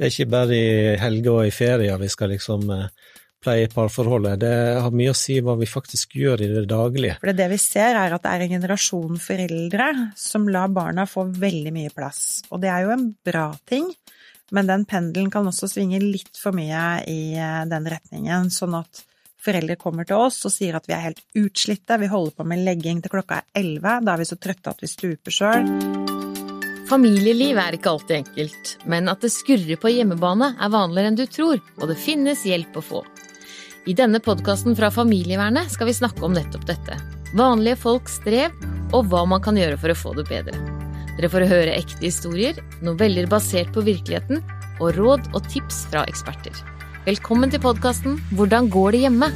Det 0.00 0.06
er 0.06 0.14
ikke 0.14 0.32
bare 0.32 0.56
i 0.56 0.92
helger 0.96 1.34
og 1.34 1.44
i 1.44 1.52
ferier 1.52 1.98
vi 2.00 2.06
skal 2.08 2.30
liksom 2.32 2.62
eh, 2.72 2.86
pleie 3.44 3.68
parforholdet. 3.68 4.38
Det 4.40 4.52
har 4.80 4.94
mye 4.96 5.12
å 5.12 5.16
si 5.16 5.34
hva 5.44 5.58
vi 5.60 5.68
faktisk 5.68 6.16
gjør 6.16 6.40
i 6.40 6.48
det 6.54 6.62
daglige. 6.70 7.18
For 7.20 7.36
det 7.36 7.48
vi 7.52 7.58
ser, 7.60 7.98
er 8.00 8.16
at 8.16 8.24
det 8.24 8.32
er 8.32 8.44
en 8.46 8.54
generasjon 8.54 9.20
foreldre 9.20 9.90
som 10.16 10.48
lar 10.48 10.72
barna 10.72 11.04
få 11.04 11.26
veldig 11.42 11.74
mye 11.76 11.92
plass. 11.92 12.40
Og 12.48 12.62
det 12.62 12.70
er 12.72 12.86
jo 12.86 12.94
en 12.94 13.10
bra 13.28 13.50
ting, 13.68 13.90
men 14.56 14.70
den 14.72 14.86
pendelen 14.88 15.28
kan 15.32 15.52
også 15.52 15.68
svinge 15.68 16.00
litt 16.00 16.32
for 16.40 16.56
mye 16.56 16.86
i 17.04 17.20
eh, 17.36 17.60
den 17.68 17.90
retningen, 17.92 18.48
sånn 18.56 18.78
at 18.80 19.04
foreldre 19.40 19.76
kommer 19.80 20.08
til 20.08 20.20
oss 20.20 20.40
og 20.48 20.52
sier 20.56 20.80
at 20.80 20.88
vi 20.88 20.96
er 20.96 21.10
helt 21.10 21.20
utslitte, 21.36 22.00
vi 22.00 22.08
holder 22.08 22.40
på 22.40 22.48
med 22.48 22.64
legging 22.64 23.04
til 23.04 23.12
klokka 23.12 23.42
er 23.42 23.62
elleve, 23.64 23.98
da 24.00 24.16
er 24.16 24.24
vi 24.24 24.30
så 24.32 24.40
trøtte 24.40 24.72
at 24.72 24.80
vi 24.80 24.92
stuper 24.96 25.38
sjøl. 25.42 26.19
Familieliv 26.90 27.54
er 27.62 27.76
ikke 27.76 27.92
alltid 27.92 28.16
enkelt, 28.16 28.70
men 28.90 29.06
at 29.12 29.22
det 29.22 29.28
skurrer 29.30 29.78
på 29.78 29.92
hjemmebane 29.94 30.48
er 30.58 30.70
vanligere 30.72 31.12
enn 31.12 31.18
du 31.20 31.22
tror, 31.30 31.60
og 31.78 31.86
det 31.86 31.94
finnes 32.02 32.40
hjelp 32.42 32.80
å 32.80 32.82
få. 32.82 33.02
I 33.86 33.94
denne 33.94 34.18
podkasten 34.18 34.74
fra 34.74 34.88
Familievernet 34.90 35.70
skal 35.70 35.86
vi 35.86 35.94
snakke 35.94 36.24
om 36.26 36.34
nettopp 36.34 36.64
dette. 36.66 36.96
Vanlige 37.38 37.78
folks 37.78 38.16
strev, 38.18 38.56
og 38.90 39.06
hva 39.06 39.20
man 39.30 39.42
kan 39.44 39.60
gjøre 39.60 39.78
for 39.78 39.92
å 39.92 39.98
få 40.00 40.14
det 40.16 40.24
bedre. 40.32 40.58
Dere 41.14 41.30
får 41.30 41.46
høre 41.52 41.76
ekte 41.76 42.02
historier, 42.02 42.58
noveller 42.82 43.28
basert 43.30 43.70
på 43.76 43.84
virkeligheten, 43.86 44.42
og 44.80 44.98
råd 44.98 45.28
og 45.30 45.46
tips 45.46 45.84
fra 45.92 46.02
eksperter. 46.10 46.56
Velkommen 47.06 47.52
til 47.54 47.62
podkasten 47.62 48.16
Hvordan 48.34 48.66
går 48.72 48.96
det 48.96 49.04
hjemme? 49.04 49.28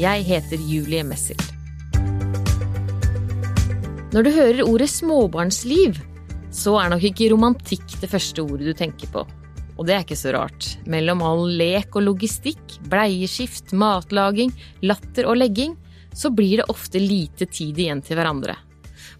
Jeg 0.00 0.24
heter 0.30 0.64
Julie 0.64 1.04
Messel. 1.04 1.36
Når 4.16 4.24
du 4.24 4.32
hører 4.32 4.64
ordet 4.64 4.88
småbarnsliv, 4.94 6.00
så 6.52 6.76
er 6.80 6.92
nok 6.92 7.04
ikke 7.08 7.30
romantikk 7.32 7.96
det 8.02 8.10
første 8.12 8.44
ordet 8.44 8.68
du 8.68 8.76
tenker 8.76 9.08
på. 9.12 9.24
Og 9.80 9.86
det 9.88 9.94
er 9.96 10.04
ikke 10.04 10.18
så 10.20 10.34
rart. 10.36 10.66
Mellom 10.86 11.22
all 11.24 11.46
lek 11.58 11.96
og 11.96 12.04
logistikk, 12.06 12.76
bleieskift, 12.92 13.72
matlaging, 13.72 14.52
latter 14.84 15.26
og 15.30 15.40
legging, 15.40 15.78
så 16.12 16.28
blir 16.30 16.60
det 16.60 16.68
ofte 16.70 17.00
lite 17.00 17.48
tid 17.48 17.80
igjen 17.80 18.02
til 18.04 18.20
hverandre. 18.20 18.58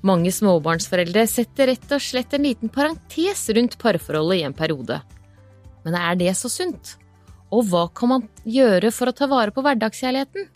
Mange 0.05 0.33
småbarnsforeldre 0.35 1.25
setter 1.31 1.71
rett 1.73 1.95
og 1.95 2.03
slett 2.03 2.35
en 2.37 2.45
liten 2.45 2.73
parentes 2.73 3.47
rundt 3.57 3.79
parforholdet 3.81 4.41
i 4.41 4.47
en 4.49 4.57
periode. 4.57 4.99
Men 5.87 5.97
er 5.99 6.19
det 6.21 6.35
så 6.39 6.51
sunt? 6.53 6.97
Og 7.53 7.69
hva 7.71 7.87
kan 7.95 8.11
man 8.11 8.27
gjøre 8.45 8.91
for 8.95 9.09
å 9.09 9.17
ta 9.17 9.29
vare 9.31 9.55
på 9.55 9.65
hverdagskjærligheten? 9.65 10.49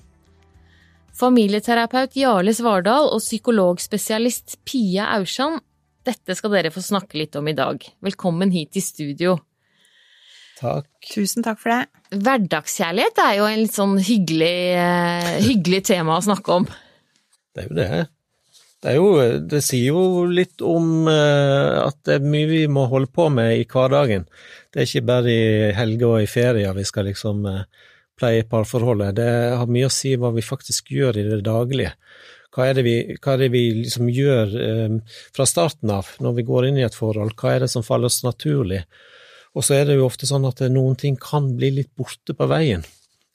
Familieterapeut 1.16 2.16
Jarle 2.18 2.52
Svardal 2.52 3.08
og 3.08 3.22
psykologspesialist 3.24 4.58
Pia 4.68 5.08
Aursand, 5.16 5.62
dette 6.06 6.36
skal 6.38 6.54
dere 6.54 6.72
få 6.74 6.82
snakke 6.84 7.18
litt 7.18 7.36
om 7.38 7.48
i 7.50 7.56
dag. 7.56 7.82
Velkommen 8.04 8.52
hit 8.54 8.78
i 8.78 8.82
studio. 8.84 9.36
Takk. 10.56 10.88
Tusen 11.12 11.44
takk 11.44 11.60
for 11.60 11.74
det. 11.74 11.82
Hverdagskjærlighet 12.16 13.18
er 13.20 13.32
jo 13.40 13.48
en 13.48 13.62
litt 13.64 13.76
sånn 13.76 13.96
hyggelig, 14.00 14.58
eh, 14.80 15.32
hyggelig 15.44 15.82
tema 15.90 16.16
å 16.16 16.24
snakke 16.24 16.60
om. 16.60 16.68
Det 17.56 17.64
er 17.64 17.68
jo 17.68 17.76
det. 17.76 18.04
Det, 18.76 18.92
er 18.92 18.96
jo, 18.96 19.10
det 19.50 19.62
sier 19.64 19.90
jo 19.90 20.24
litt 20.30 20.62
om 20.64 21.08
eh, 21.10 21.74
at 21.82 21.98
det 22.08 22.18
er 22.20 22.30
mye 22.30 22.48
vi 22.48 22.62
må 22.70 22.86
holde 22.92 23.10
på 23.12 23.28
med 23.32 23.56
i 23.58 23.66
hverdagen. 23.68 24.24
Det 24.72 24.82
er 24.82 24.88
ikke 24.88 25.08
bare 25.10 25.32
i 25.34 25.74
helger 25.76 26.14
og 26.14 26.24
i 26.24 26.30
ferier 26.30 26.76
vi 26.76 26.86
skal 26.88 27.08
liksom 27.10 27.44
eh, 27.50 27.64
pleie 28.16 28.46
parforholdet. 28.48 29.16
Det 29.18 29.30
har 29.58 29.72
mye 29.72 29.90
å 29.90 29.92
si 29.92 30.14
hva 30.16 30.32
vi 30.36 30.44
faktisk 30.44 30.92
gjør 30.94 31.20
i 31.20 31.26
det 31.28 31.42
daglige. 31.44 31.92
Hva 32.56 32.70
er 32.70 32.78
det 32.78 32.86
vi, 32.86 32.96
er 33.12 33.40
det 33.42 33.50
vi 33.52 33.64
liksom 33.82 34.08
gjør 34.08 34.56
eh, 34.64 34.98
fra 35.36 35.44
starten 35.48 35.92
av, 35.92 36.08
når 36.24 36.38
vi 36.38 36.46
går 36.48 36.70
inn 36.70 36.80
i 36.80 36.86
et 36.86 36.96
forhold? 36.96 37.36
Hva 37.36 37.52
er 37.52 37.66
det 37.66 37.72
som 37.72 37.84
faller 37.84 38.08
oss 38.08 38.22
naturlig? 38.24 38.86
Og 39.56 39.64
så 39.64 39.76
er 39.76 39.88
det 39.88 39.98
jo 39.98 40.06
ofte 40.08 40.28
sånn 40.28 40.48
at 40.48 40.62
noen 40.72 40.96
ting 41.00 41.16
kan 41.20 41.52
bli 41.56 41.74
litt 41.78 41.92
borte 41.96 42.36
på 42.36 42.48
veien. 42.48 42.84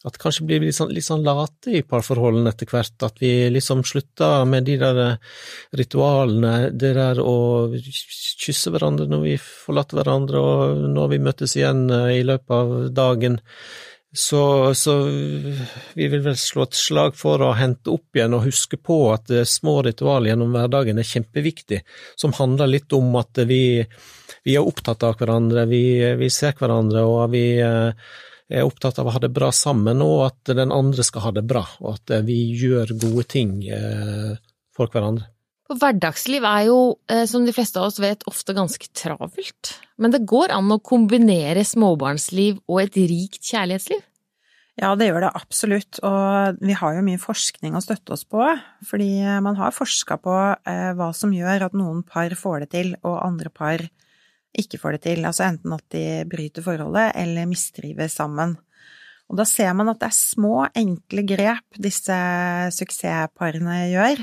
At 0.01 0.17
kanskje 0.17 0.47
blir 0.49 0.63
litt 0.63 0.73
sånn, 0.73 0.89
litt 0.95 1.05
sånn 1.05 1.21
late 1.21 1.75
i 1.77 1.83
parforholdene 1.85 2.49
etter 2.49 2.69
hvert, 2.69 2.95
at 3.05 3.21
vi 3.21 3.29
liksom 3.53 3.83
slutter 3.85 4.47
med 4.49 4.65
de 4.65 4.79
der 4.81 5.01
eh, 5.03 5.35
ritualene, 5.77 6.71
det 6.73 6.95
der 6.97 7.21
å 7.21 7.35
kysse 7.77 8.73
hverandre 8.73 9.05
når 9.11 9.21
vi 9.27 9.35
forlater 9.37 9.99
hverandre, 9.99 10.41
og 10.41 10.81
når 10.95 11.13
vi 11.13 11.21
møtes 11.29 11.53
igjen 11.59 11.85
eh, 11.93 12.15
i 12.17 12.25
løpet 12.25 12.57
av 12.57 12.73
dagen. 12.97 13.37
Så, 14.13 14.75
så, 14.75 14.93
vi 15.93 16.07
vil 16.11 16.23
vel 16.25 16.35
slå 16.35 16.65
et 16.67 16.75
slag 16.75 17.13
for 17.15 17.39
å 17.45 17.53
hente 17.55 17.93
opp 17.93 18.17
igjen 18.17 18.33
og 18.35 18.43
huske 18.43 18.75
på 18.75 18.97
at 19.13 19.31
eh, 19.31 19.47
små 19.47 19.77
ritual 19.87 20.27
gjennom 20.27 20.51
hverdagen 20.51 20.99
er 20.99 21.07
kjempeviktig, 21.07 21.79
som 22.19 22.35
handler 22.35 22.73
litt 22.73 22.91
om 22.97 23.15
at 23.15 23.39
vi, 23.47 23.79
vi 24.43 24.57
er 24.59 24.67
opptatt 24.67 25.05
av 25.07 25.15
hverandre, 25.15 25.63
vi, 25.71 25.83
vi 26.19 26.27
ser 26.27 26.57
hverandre, 26.59 27.05
og 27.07 27.31
vi 27.31 27.45
er 28.51 28.67
opptatt 28.67 28.99
av 28.99 29.07
å 29.07 29.15
ha 29.15 29.21
det 29.23 29.31
bra 29.31 29.51
sammen, 29.55 30.03
og 30.03 30.25
at 30.27 30.55
den 30.59 30.75
andre 30.75 31.07
skal 31.07 31.29
ha 31.29 31.35
det 31.39 31.47
bra, 31.47 31.63
og 31.79 31.95
at 31.95 32.17
vi 32.27 32.41
gjør 32.59 32.91
gode 32.99 33.29
ting 33.31 33.61
eh, 33.71 34.35
for 34.75 34.91
hverandre. 34.91 35.31
For 35.71 35.79
hverdagsliv 35.79 36.43
er 36.43 36.65
jo, 36.67 36.79
eh, 37.07 37.23
som 37.31 37.45
de 37.47 37.53
fleste 37.55 37.79
av 37.79 37.87
oss 37.87 37.99
vet, 38.03 38.25
ofte 38.27 38.51
ganske 38.51 38.89
travelt. 38.91 39.69
Men 39.95 40.11
det 40.11 40.25
går 40.27 40.51
an 40.51 40.67
å 40.67 40.81
kombinere 40.83 41.63
småbarnsliv 41.63 42.57
og 42.67 42.81
et 42.81 42.97
rikt 42.99 43.39
kjærlighetsliv? 43.39 44.01
Ja, 44.81 44.89
det 44.99 45.07
gjør 45.07 45.23
det 45.23 45.31
absolutt, 45.31 45.99
og 46.03 46.59
vi 46.59 46.75
har 46.75 46.97
jo 46.97 47.05
mye 47.05 47.21
forskning 47.21 47.77
å 47.77 47.83
støtte 47.83 48.11
oss 48.11 48.25
på. 48.27 48.43
Fordi 48.83 49.23
man 49.39 49.55
har 49.55 49.71
forska 49.71 50.19
på 50.19 50.35
eh, 50.67 50.91
hva 50.99 51.13
som 51.15 51.31
gjør 51.31 51.69
at 51.69 51.77
noen 51.79 52.03
par 52.03 52.35
får 52.35 52.65
det 52.65 52.69
til, 52.75 52.91
og 53.07 53.21
andre 53.23 53.49
par 53.49 53.85
ikke 54.51 54.81
får 54.81 54.97
det 54.97 55.03
til, 55.05 55.23
altså 55.23 55.47
enten 55.47 55.71
at 55.77 55.87
de 55.95 56.03
bryter 56.27 56.65
forholdet 56.65 57.15
eller 57.15 57.47
mistrives 57.47 58.19
sammen. 58.19 58.57
Og 59.31 59.39
da 59.39 59.47
ser 59.47 59.71
man 59.71 59.87
at 59.87 60.01
det 60.01 60.09
er 60.09 60.17
små, 60.19 60.65
enkle 60.75 61.23
grep 61.23 61.79
disse 61.79 62.17
suksessparene 62.75 63.85
gjør, 63.93 64.19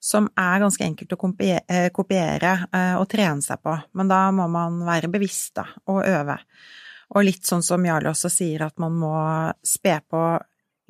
som 0.00 0.30
er 0.40 0.62
ganske 0.62 0.84
enkelt 0.84 1.12
å 1.12 1.18
eh, 1.44 1.90
kopiere 1.92 2.52
eh, 2.72 2.94
og 2.96 3.04
trene 3.12 3.44
seg 3.44 3.60
på, 3.62 3.74
men 3.92 4.08
da 4.08 4.22
må 4.32 4.46
man 4.48 4.80
være 4.86 5.10
bevisst 5.12 5.58
da, 5.60 5.66
og 5.92 6.00
øve. 6.08 6.38
Og 7.10 7.26
litt 7.26 7.44
sånn 7.44 7.62
som 7.66 7.84
Jarle 7.84 8.12
også 8.14 8.30
sier, 8.32 8.64
at 8.64 8.78
man 8.80 8.96
må 8.96 9.12
spe 9.66 9.98
på 10.08 10.22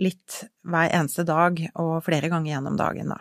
litt 0.01 0.45
hver 0.63 0.95
eneste 0.95 1.25
dag 1.29 1.59
og 1.75 1.99
flere 2.07 2.31
ganger 2.31 2.55
gjennom 2.55 2.79
dagen, 2.79 3.11
da. 3.17 3.19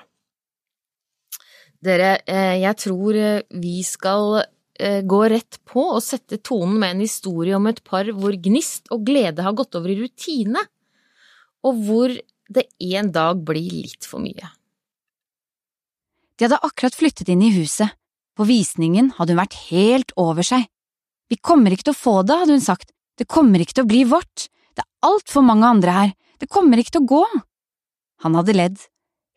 Dere, 1.79 2.11
eh, 2.27 2.59
jeg 2.61 2.77
tror 2.85 3.19
vi 3.49 3.81
skal 3.87 4.43
gå 4.79 5.17
rett 5.27 5.57
på 5.67 5.81
og 5.91 5.99
sette 5.99 6.37
tonen 6.39 6.77
med 6.79 6.93
en 6.93 7.01
historie 7.03 7.51
om 7.57 7.65
et 7.67 7.81
par 7.83 8.07
hvor 8.15 8.31
gnist 8.39 8.87
og 8.95 9.01
glede 9.09 9.43
har 9.43 9.57
gått 9.57 9.75
over 9.75 9.91
i 9.91 9.97
rutine, 9.99 10.61
og 11.67 11.81
hvor 11.83 12.13
det 12.47 12.63
en 12.95 13.11
dag 13.11 13.43
blir 13.43 13.75
litt 13.75 14.07
for 14.07 14.23
mye. 14.23 14.47
De 16.39 16.47
hadde 16.47 16.61
akkurat 16.63 16.95
flyttet 16.95 17.29
inn 17.29 17.43
i 17.43 17.51
huset. 17.57 17.91
På 18.39 18.47
visningen 18.47 19.11
hadde 19.17 19.35
hun 19.35 19.41
vært 19.41 19.57
helt 19.67 20.13
over 20.15 20.47
seg. 20.47 20.63
Vi 21.29 21.37
kommer 21.43 21.75
ikke 21.75 21.89
til 21.89 21.97
å 21.97 21.99
få 21.99 22.15
det, 22.23 22.37
hadde 22.39 22.55
hun 22.55 22.63
sagt, 22.63 22.93
det 23.19 23.27
kommer 23.27 23.59
ikke 23.59 23.75
til 23.81 23.85
å 23.85 23.91
bli 23.91 24.05
vårt, 24.07 24.47
det 24.73 24.85
er 24.85 25.09
altfor 25.09 25.43
mange 25.45 25.67
andre 25.67 25.97
her, 25.97 26.15
det 26.39 26.47
kommer 26.49 26.79
ikke 26.79 26.95
til 26.95 27.03
å 27.03 27.09
gå. 27.11 27.25
Han 28.23 28.39
hadde 28.39 28.55
ledd, 28.55 28.79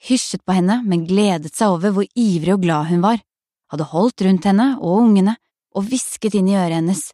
hysjet 0.07 0.47
på 0.47 0.55
henne, 0.57 0.79
men 0.87 1.05
gledet 1.11 1.53
seg 1.53 1.75
over 1.75 1.93
hvor 1.99 2.07
ivrig 2.15 2.55
og 2.55 2.63
glad 2.63 2.89
hun 2.95 3.03
var 3.05 3.21
hadde 3.73 3.89
holdt 3.89 4.23
rundt 4.27 4.47
henne 4.49 4.69
og 4.79 5.01
ungene 5.07 5.39
og 5.73 5.89
hvisket 5.89 6.37
inn 6.37 6.51
i 6.51 6.59
øret 6.61 6.79
hennes. 6.79 7.07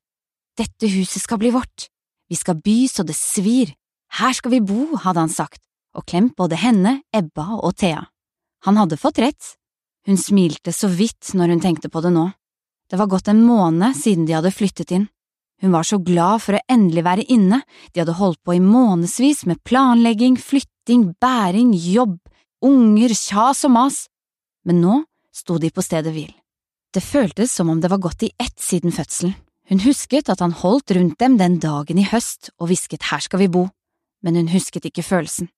Dette 0.58 0.90
huset 0.90 1.22
skal 1.22 1.38
bli 1.38 1.52
vårt, 1.54 1.86
vi 2.28 2.36
skal 2.36 2.58
by 2.58 2.78
så 2.90 3.06
det 3.06 3.16
svir, 3.16 3.70
her 4.18 4.34
skal 4.34 4.56
vi 4.56 4.64
bo, 4.64 4.96
hadde 4.98 5.22
han 5.22 5.32
sagt, 5.32 5.62
og 5.94 6.06
klemt 6.10 6.34
både 6.36 6.58
henne, 6.58 6.98
Ebba 7.14 7.60
og 7.60 7.76
Thea. 7.78 8.08
Han 8.66 8.80
hadde 8.80 8.98
fått 8.98 9.20
rett. 9.22 9.54
Hun 10.06 10.18
smilte 10.20 10.72
så 10.72 10.88
vidt 10.88 11.34
når 11.34 11.54
hun 11.54 11.62
tenkte 11.64 11.90
på 11.90 12.02
det 12.04 12.12
nå. 12.14 12.28
Det 12.88 12.96
var 12.96 13.10
gått 13.10 13.28
en 13.28 13.42
måned 13.44 13.96
siden 13.96 14.26
de 14.28 14.36
hadde 14.36 14.54
flyttet 14.54 14.92
inn. 14.96 15.08
Hun 15.60 15.74
var 15.74 15.82
så 15.82 15.98
glad 15.98 16.44
for 16.44 16.54
å 16.54 16.64
endelig 16.70 17.02
være 17.04 17.26
inne, 17.34 17.62
de 17.92 18.00
hadde 18.00 18.14
holdt 18.20 18.40
på 18.46 18.54
i 18.54 18.62
månedsvis 18.62 19.42
med 19.50 19.60
planlegging, 19.66 20.38
flytting, 20.38 21.10
bæring, 21.20 21.72
jobb, 21.74 22.20
unger, 22.64 23.14
kjas 23.14 23.64
og 23.66 23.74
mas, 23.74 24.04
men 24.64 24.80
nå 24.84 25.00
sto 25.34 25.58
de 25.58 25.72
på 25.74 25.82
stedet 25.82 26.14
hvil. 26.14 26.30
Det 26.94 27.02
føltes 27.04 27.52
som 27.52 27.68
om 27.68 27.82
det 27.82 27.90
var 27.90 28.00
gått 28.00 28.22
i 28.24 28.32
ett 28.38 28.56
siden 28.62 28.94
fødselen. 28.94 29.34
Hun 29.68 29.82
husket 29.84 30.30
at 30.32 30.40
han 30.40 30.54
holdt 30.56 30.94
rundt 30.96 31.18
dem 31.20 31.36
den 31.36 31.58
dagen 31.60 31.98
i 32.00 32.06
høst 32.08 32.48
og 32.56 32.70
hvisket 32.70 33.10
her 33.10 33.20
skal 33.20 33.42
vi 33.42 33.50
bo, 33.52 33.66
men 34.24 34.38
hun 34.38 34.48
husket 34.48 34.86
ikke 34.88 35.04
følelsen. 35.04 35.50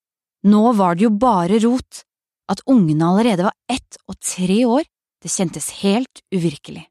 Nå 0.42 0.72
var 0.74 0.96
det 0.96 1.06
jo 1.06 1.12
bare 1.14 1.60
rot. 1.62 2.02
At 2.50 2.62
ungene 2.66 3.06
allerede 3.06 3.46
var 3.46 3.54
ett 3.70 3.98
og 4.10 4.18
tre 4.18 4.64
år, 4.66 4.86
det 5.22 5.30
kjentes 5.30 5.70
helt 5.84 6.22
uvirkelig. 6.34 6.86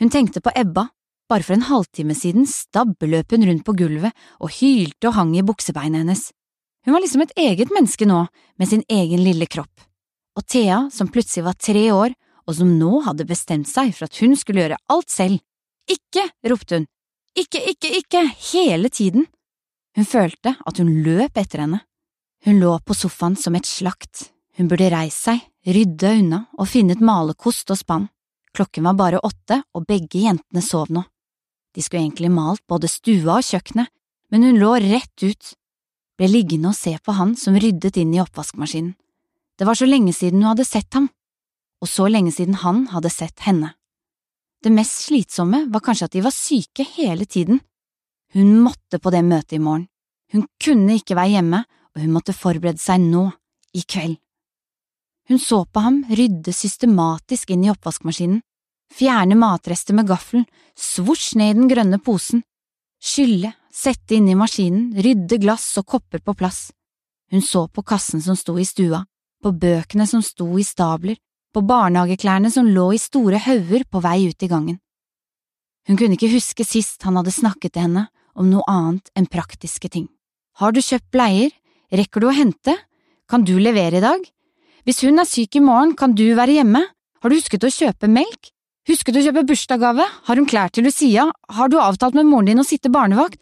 Hun 0.00 0.10
tenkte 0.10 0.42
på 0.42 0.54
Ebba. 0.54 0.88
Bare 1.28 1.44
for 1.44 1.52
en 1.52 1.66
halvtime 1.68 2.14
siden 2.16 2.46
stabbeløp 2.48 3.34
hun 3.34 3.44
rundt 3.44 3.64
på 3.66 3.74
gulvet 3.76 4.16
og 4.40 4.54
hylte 4.62 5.10
og 5.10 5.16
hang 5.18 5.34
i 5.36 5.44
buksebeinet 5.44 6.00
hennes. 6.00 6.22
Hun 6.86 6.94
var 6.94 7.04
liksom 7.04 7.20
et 7.20 7.34
eget 7.36 7.68
menneske 7.74 8.06
nå, 8.08 8.22
med 8.56 8.70
sin 8.70 8.80
egen 8.88 9.20
lille 9.20 9.44
kropp. 9.44 9.84
Og 10.40 10.46
Thea, 10.48 10.86
som 10.94 11.10
plutselig 11.12 11.44
var 11.44 11.58
tre 11.60 11.82
år 11.92 12.14
og 12.48 12.56
som 12.56 12.70
nå 12.80 13.02
hadde 13.04 13.28
bestemt 13.28 13.68
seg 13.68 13.92
for 13.92 14.08
at 14.08 14.16
hun 14.22 14.32
skulle 14.40 14.64
gjøre 14.64 14.80
alt 14.88 15.12
selv. 15.12 15.42
Ikke, 15.88 16.24
ropte 16.48 16.78
hun, 16.78 16.88
ikke, 17.36 17.60
ikke, 17.74 17.92
ikke, 18.00 18.24
hele 18.54 18.88
tiden. 18.88 19.28
Hun 19.96 20.08
følte 20.08 20.54
at 20.56 20.80
hun 20.80 20.90
løp 21.04 21.36
etter 21.36 21.66
henne. 21.66 21.82
Hun 22.46 22.60
lå 22.62 22.72
på 22.86 22.96
sofaen 22.96 23.36
som 23.36 23.56
et 23.58 23.68
slakt. 23.68 24.30
Hun 24.58 24.66
burde 24.66 24.90
reist 24.90 25.28
seg, 25.28 25.42
rydde 25.66 26.10
unna 26.18 26.40
og 26.58 26.66
finne 26.66 26.96
et 26.96 27.04
malerkost 27.04 27.70
og 27.70 27.78
spann. 27.78 28.08
Klokken 28.56 28.88
var 28.88 28.96
bare 28.98 29.20
åtte, 29.22 29.60
og 29.76 29.86
begge 29.86 30.24
jentene 30.24 30.62
sov 30.64 30.90
nå. 30.90 31.04
De 31.74 31.84
skulle 31.84 32.02
egentlig 32.02 32.30
malt 32.34 32.64
både 32.66 32.90
stua 32.90 33.38
og 33.38 33.46
kjøkkenet, 33.46 33.86
men 34.32 34.44
hun 34.44 34.58
lå 34.58 34.72
rett 34.82 35.22
ut, 35.22 35.52
ble 36.18 36.26
liggende 36.32 36.72
og 36.72 36.76
se 36.76 36.96
på 36.98 37.14
han 37.14 37.36
som 37.38 37.54
ryddet 37.54 38.00
inn 38.02 38.16
i 38.16 38.22
oppvaskmaskinen. 38.24 38.96
Det 39.58 39.66
var 39.66 39.78
så 39.78 39.86
lenge 39.86 40.12
siden 40.14 40.42
hun 40.42 40.50
hadde 40.50 40.66
sett 40.66 40.90
ham, 40.94 41.08
og 41.78 41.90
så 41.90 42.08
lenge 42.10 42.34
siden 42.34 42.58
han 42.64 42.86
hadde 42.90 43.14
sett 43.14 43.46
henne. 43.46 43.72
Det 44.62 44.74
mest 44.74 45.04
slitsomme 45.06 45.68
var 45.70 45.84
kanskje 45.86 46.08
at 46.08 46.16
de 46.16 46.24
var 46.24 46.34
syke 46.34 46.82
hele 46.96 47.26
tiden. 47.30 47.60
Hun 48.34 48.56
måtte 48.64 48.98
på 48.98 49.12
det 49.14 49.22
møtet 49.22 49.60
i 49.60 49.62
morgen. 49.62 49.86
Hun 50.34 50.48
kunne 50.60 50.98
ikke 50.98 51.16
være 51.16 51.38
hjemme, 51.38 51.62
og 51.94 52.02
hun 52.02 52.12
måtte 52.12 52.34
forberede 52.34 52.82
seg 52.82 53.06
nå, 53.06 53.28
i 53.78 53.84
kveld. 53.86 54.18
Hun 55.28 55.38
så 55.38 55.64
på 55.64 55.80
ham 55.84 56.00
rydde 56.08 56.52
systematisk 56.56 57.50
inn 57.52 57.66
i 57.66 57.70
oppvaskmaskinen, 57.72 58.40
fjerne 58.94 59.36
matrester 59.36 59.96
med 59.96 60.08
gaffelen, 60.08 60.46
svosj 60.72 61.36
ned 61.36 61.50
i 61.50 61.58
den 61.58 61.68
grønne 61.68 61.98
posen, 62.00 62.42
skylle, 63.02 63.52
sette 63.68 64.16
inn 64.16 64.30
i 64.32 64.36
maskinen, 64.38 64.94
rydde 64.96 65.36
glass 65.42 65.68
og 65.80 65.86
kopper 65.92 66.24
på 66.24 66.34
plass. 66.34 66.70
Hun 67.30 67.44
så 67.44 67.66
på 67.68 67.84
kassen 67.84 68.24
som 68.24 68.36
sto 68.40 68.56
i 68.58 68.64
stua, 68.64 69.02
på 69.42 69.52
bøkene 69.52 70.06
som 70.08 70.24
sto 70.24 70.48
i 70.58 70.64
stabler, 70.64 71.18
på 71.52 71.60
barnehageklærne 71.64 72.50
som 72.52 72.68
lå 72.68 72.90
i 72.96 73.00
store 73.00 73.40
hauger 73.44 73.84
på 73.84 74.00
vei 74.04 74.30
ut 74.30 74.42
i 74.42 74.48
gangen. 74.48 74.78
Hun 75.88 75.96
kunne 75.96 76.16
ikke 76.16 76.32
huske 76.32 76.64
sist 76.68 77.04
han 77.04 77.16
hadde 77.16 77.32
snakket 77.32 77.74
til 77.74 77.86
henne 77.86 78.08
om 78.38 78.48
noe 78.48 78.64
annet 78.68 79.08
enn 79.16 79.28
praktiske 79.28 79.88
ting. 79.92 80.08
Har 80.60 80.72
du 80.72 80.80
kjøpt 80.84 81.08
bleier? 81.12 81.52
Rekker 81.92 82.20
du 82.20 82.28
å 82.28 82.36
hente? 82.36 82.74
Kan 83.28 83.44
du 83.48 83.56
levere 83.60 84.00
i 84.00 84.04
dag? 84.04 84.24
Hvis 84.88 85.02
hun 85.04 85.20
er 85.20 85.26
syk 85.28 85.58
i 85.58 85.60
morgen, 85.60 85.90
kan 85.92 86.14
du 86.16 86.24
være 86.32 86.54
hjemme? 86.62 86.80
Har 87.20 87.28
du 87.28 87.36
husket 87.36 87.60
å 87.60 87.68
kjøpe 87.68 88.08
melk? 88.08 88.48
Husket 88.88 89.18
å 89.18 89.22
kjøpe 89.26 89.42
bursdagsgave? 89.50 90.04
Har 90.24 90.38
hun 90.40 90.46
klær 90.48 90.70
til 90.72 90.86
Lucia? 90.88 91.26
Har 91.28 91.68
du 91.68 91.74
avtalt 91.76 92.14
med 92.16 92.24
moren 92.24 92.48
din 92.48 92.62
å 92.62 92.64
sitte 92.64 92.88
barnevakt? 92.88 93.36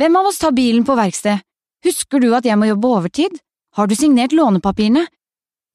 Hvem 0.00 0.14
av 0.16 0.30
oss 0.30 0.40
tar 0.40 0.54
bilen 0.56 0.86
på 0.88 0.96
verksted? 0.96 1.42
Husker 1.84 2.22
du 2.24 2.30
at 2.32 2.48
jeg 2.48 2.56
må 2.56 2.70
jobbe 2.70 2.88
overtid? 2.88 3.36
Har 3.76 3.90
du 3.90 3.92
signert 3.92 4.32
lånepapirene? 4.32 5.02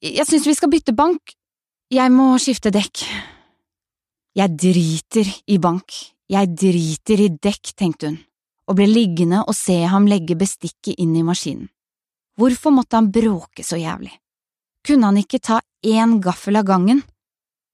Jeg 0.02 0.26
synes 0.26 0.48
vi 0.50 0.56
skal 0.58 0.72
bytte 0.72 0.94
bank. 0.98 1.36
Jeg 1.94 2.10
må 2.10 2.32
skifte 2.42 2.72
dekk. 2.74 3.04
Jeg 4.34 4.56
driter 4.58 5.30
i 5.46 5.60
bank, 5.62 5.94
jeg 6.34 6.50
driter 6.56 7.22
i 7.22 7.28
dekk, 7.36 7.76
tenkte 7.78 8.10
hun, 8.10 8.18
og 8.66 8.80
ble 8.80 8.88
liggende 8.90 9.44
og 9.44 9.54
se 9.54 9.76
ham 9.86 10.10
legge 10.10 10.34
bestikket 10.40 10.98
inn 10.98 11.14
i 11.14 11.22
maskinen. 11.22 11.70
Hvorfor 12.40 12.74
måtte 12.74 12.98
han 12.98 13.12
bråke 13.14 13.62
så 13.62 13.78
jævlig? 13.78 14.16
Kunne 14.86 15.06
han 15.06 15.18
ikke 15.20 15.38
ta 15.38 15.60
én 15.86 16.18
gaffel 16.22 16.58
av 16.58 16.66
gangen? 16.66 17.02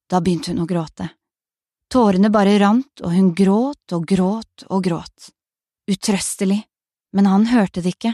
Da 0.09 0.21
begynte 0.21 0.53
hun 0.53 0.63
å 0.63 0.69
gråte. 0.69 1.09
Tårene 1.89 2.29
bare 2.29 2.57
rant, 2.61 3.01
og 3.01 3.13
hun 3.13 3.31
gråt 3.33 3.95
og 3.97 4.05
gråt 4.05 4.65
og 4.69 4.83
gråt. 4.85 5.31
Utrøstelig, 5.89 6.59
men 7.17 7.25
han 7.25 7.47
hørte 7.49 7.81
det 7.81 7.95
ikke, 7.95 8.13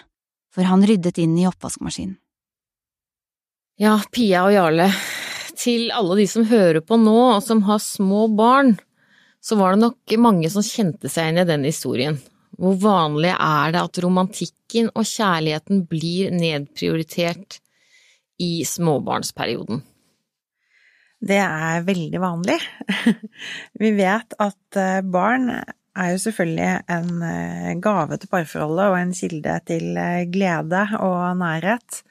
for 0.55 0.67
han 0.69 0.85
ryddet 0.87 1.19
inn 1.19 1.35
i 1.35 1.47
oppvaskmaskinen. 1.49 2.15
Ja, 3.75 3.97
Pia 4.15 4.45
og 4.47 4.53
Jarle, 4.55 4.87
til 5.59 5.89
alle 5.91 6.15
de 6.21 6.27
som 6.31 6.45
hører 6.47 6.79
på 6.79 6.95
nå 6.95 7.17
og 7.33 7.41
som 7.43 7.65
har 7.67 7.81
små 7.83 8.29
barn, 8.31 8.77
så 9.43 9.57
var 9.59 9.75
det 9.75 9.83
nok 9.83 10.15
mange 10.23 10.47
som 10.53 10.63
kjente 10.63 11.11
seg 11.11 11.33
inn 11.33 11.41
i 11.43 11.47
den 11.49 11.67
historien. 11.67 12.15
Hvor 12.55 12.77
vanlig 12.79 13.33
er 13.35 13.75
det 13.75 13.81
at 13.83 13.99
romantikken 14.05 14.87
og 14.95 15.03
kjærligheten 15.03 15.83
blir 15.91 16.31
nedprioritert 16.31 17.59
i 18.41 18.65
småbarnsperioden? 18.67 19.83
Det 21.25 21.39
er 21.41 21.85
veldig 21.87 22.21
vanlig. 22.21 22.59
Vi 23.81 23.91
vet 23.97 24.35
at 24.41 24.79
eh, 24.79 25.01
barn 25.01 25.49
er 25.49 26.11
jo 26.11 26.21
selvfølgelig 26.21 26.71
en 26.91 27.23
eh, 27.25 27.71
gave 27.81 28.19
til 28.19 28.31
parforholdet 28.31 28.89
og 28.91 28.97
en 28.99 29.13
kilde 29.15 29.55
til 29.69 29.99
eh, 30.01 30.25
glede 30.31 30.83
og 30.99 31.21
nærhet. 31.39 32.01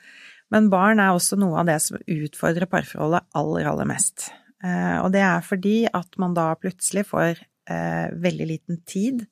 Men 0.54 0.70
barn 0.72 1.02
er 1.02 1.12
også 1.12 1.38
noe 1.40 1.60
av 1.62 1.68
det 1.68 1.78
som 1.84 2.00
utfordrer 2.00 2.70
parforholdet 2.70 3.28
aller, 3.36 3.68
aller 3.70 3.88
mest. 3.88 4.30
Og 4.64 5.10
det 5.12 5.20
er 5.20 5.42
fordi 5.44 5.82
at 5.92 6.14
man 6.20 6.32
da 6.36 6.46
plutselig 6.56 7.02
får 7.10 7.40
veldig 8.22 8.46
liten 8.48 8.78
tid 8.88 9.24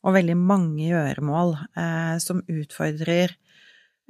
og 0.00 0.14
veldig 0.14 0.36
mange 0.38 0.86
gjøremål 0.86 1.52
som 2.22 2.40
utfordrer 2.48 3.34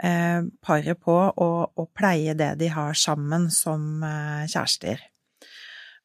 eh, 0.02 0.40
paret 0.64 1.00
på 1.00 1.16
å, 1.16 1.50
å, 1.68 1.86
pleie 1.96 2.34
det 2.38 2.54
de 2.60 2.70
har 2.72 2.96
sammen 2.98 3.48
som 3.54 4.02
eh, 4.04 4.46
kjærester. 4.50 5.02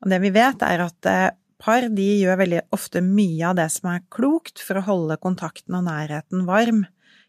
Og 0.04 0.12
det 0.12 0.19
vi 0.24 0.34
vet, 0.36 0.66
er 0.68 0.84
at 0.84 1.10
eh, 1.10 1.30
par 1.63 1.88
de 1.95 2.10
gjør 2.19 2.42
veldig 2.42 2.66
ofte 2.75 3.04
mye 3.06 3.45
av 3.51 3.56
det 3.62 3.69
som 3.72 3.94
er 3.94 4.04
klokt 4.12 4.62
for 4.63 4.80
å 4.80 4.88
holde 4.88 5.22
kontakten 5.24 5.78
og 5.80 5.88
nærheten 5.88 6.44
varm. 6.50 6.84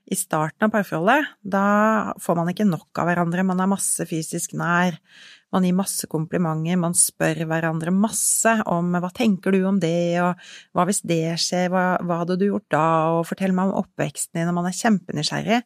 I 0.04 0.18
starten 0.20 0.66
av 0.66 0.72
parforholdet, 0.74 1.30
da 1.40 2.12
får 2.20 2.36
man 2.36 2.50
ikke 2.50 2.66
nok 2.68 2.98
av 3.00 3.08
hverandre, 3.08 3.46
man 3.46 3.62
er 3.64 3.70
masse 3.70 4.04
fysisk 4.04 4.52
nær, 4.60 4.98
man 5.54 5.64
gir 5.64 5.76
masse 5.78 6.08
komplimenter, 6.12 6.76
man 6.76 6.96
spør 6.98 7.44
hverandre 7.48 7.94
masse 7.94 8.52
om 8.68 8.90
hva 9.00 9.08
tenker 9.16 9.54
du 9.54 9.62
om 9.64 9.78
det, 9.80 10.20
og 10.20 10.34
hva 10.76 10.84
hvis 10.90 11.00
det 11.08 11.38
skjer, 11.40 11.70
hva, 11.72 11.86
hva 12.04 12.20
hadde 12.20 12.36
du 12.36 12.50
gjort 12.50 12.68
da, 12.74 12.84
og 13.14 13.24
fortell 13.30 13.54
meg 13.56 13.70
om 13.70 13.80
oppveksten 13.80 14.42
din, 14.42 14.50
og 14.50 14.58
man 14.58 14.68
er 14.68 14.76
kjempenysgjerrig. 14.76 15.62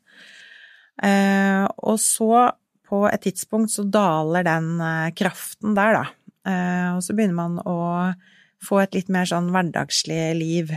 Eh, 1.03 1.65
og 1.87 1.99
så, 2.03 2.49
på 2.89 3.03
et 3.11 3.23
tidspunkt, 3.27 3.73
så 3.73 3.85
daler 3.87 4.47
den 4.47 4.73
eh, 4.83 5.11
kraften 5.19 5.77
der, 5.79 6.01
da. 6.01 6.33
Eh, 6.49 6.89
og 6.97 7.03
så 7.05 7.15
begynner 7.15 7.39
man 7.39 7.59
å 7.63 7.79
få 8.65 8.81
et 8.83 8.97
litt 8.97 9.11
mer 9.15 9.29
sånn 9.31 9.53
hverdagslig 9.55 10.23
liv, 10.35 10.73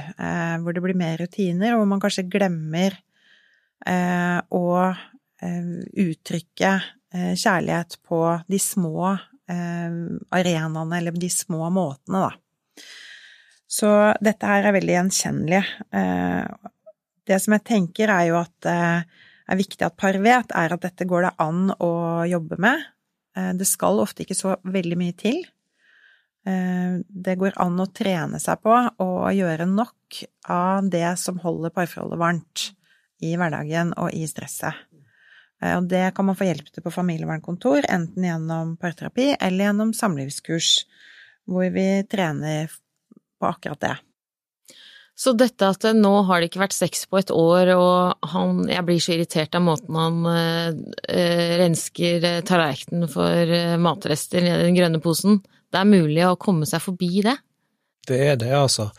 hvor 0.62 0.76
det 0.76 0.84
blir 0.86 0.94
mer 1.00 1.16
rutiner, 1.18 1.74
og 1.74 1.80
hvor 1.80 1.88
man 1.90 2.02
kanskje 2.04 2.28
glemmer 2.30 2.94
å 4.54 4.66
uttrykke 6.04 6.74
kjærlighet 7.10 7.98
på 8.06 8.20
de 8.54 8.60
små 8.62 9.16
arenaene, 9.50 11.00
eller 11.00 11.18
de 11.18 11.32
små 11.34 11.72
måtene, 11.74 12.22
da. 12.22 12.86
Så 13.66 13.90
dette 14.22 14.46
her 14.54 14.70
er 14.70 14.78
veldig 14.78 14.98
gjenkjennelig. 15.00 15.64
Det 17.26 17.42
som 17.42 17.58
jeg 17.58 17.66
tenker, 17.66 18.14
er 18.14 18.30
jo 18.30 18.38
at 18.44 18.70
er 19.52 19.60
viktig 19.60 19.86
at 19.86 19.98
par 20.00 20.18
vet, 20.24 20.54
er 20.56 20.74
at 20.74 20.84
dette 20.86 21.08
går 21.08 21.28
det 21.28 21.34
an 21.44 21.72
å 21.84 21.94
jobbe 22.30 22.60
med. 22.62 22.84
Eh, 23.38 23.52
det 23.58 23.68
skal 23.70 24.02
ofte 24.04 24.26
ikke 24.26 24.38
så 24.38 24.56
veldig 24.64 25.00
mye 25.00 25.16
til. 25.18 25.42
Eh, 26.48 27.00
det 27.06 27.38
går 27.40 27.58
an 27.62 27.80
å 27.84 27.90
trene 27.94 28.40
seg 28.42 28.62
på 28.64 28.74
å 28.74 29.10
gjøre 29.36 29.68
nok 29.70 30.22
av 30.50 30.88
det 30.92 31.08
som 31.22 31.42
holder 31.44 31.74
parforholdet 31.76 32.22
varmt 32.22 32.72
i 33.22 33.36
hverdagen 33.38 33.94
og 34.02 34.16
i 34.18 34.26
stresset. 34.30 34.88
Eh, 35.62 35.76
og 35.78 35.90
det 35.92 36.08
kan 36.18 36.28
man 36.28 36.38
få 36.38 36.50
hjelp 36.50 36.72
til 36.72 36.86
på 36.86 36.94
familievernkontor, 36.94 37.86
enten 37.90 38.28
gjennom 38.28 38.78
parterapi 38.82 39.36
eller 39.38 39.68
gjennom 39.68 39.94
samlivskurs, 39.98 40.72
hvor 41.50 41.68
vi 41.74 41.90
trener 42.10 42.72
på 43.42 43.50
akkurat 43.50 43.82
det. 43.82 43.98
Så 45.18 45.34
dette 45.38 45.68
at 45.68 45.86
nå 45.94 46.12
har 46.28 46.42
det 46.42 46.50
ikke 46.50 46.64
vært 46.64 46.76
sex 46.76 47.04
på 47.10 47.20
et 47.20 47.32
år, 47.36 47.74
og 47.76 48.30
han, 48.32 48.64
jeg 48.72 48.86
blir 48.88 49.02
så 49.04 49.14
irritert 49.16 49.58
av 49.58 49.66
måten 49.66 49.98
han 50.00 50.22
øh, 50.32 51.52
rensker 51.62 52.28
eh, 52.28 52.40
tallerkenen 52.48 53.10
for 53.12 53.56
øh, 53.58 53.76
matrester 53.82 54.42
i 54.42 54.56
den 54.64 54.78
grønne 54.78 55.02
posen, 55.04 55.42
det 55.72 55.82
er 55.82 55.90
mulig 55.92 56.24
å 56.26 56.40
komme 56.42 56.68
seg 56.68 56.84
forbi 56.84 57.22
det? 57.28 57.36
Det 58.08 58.18
er 58.32 58.40
det, 58.42 58.54
altså. 58.58 58.90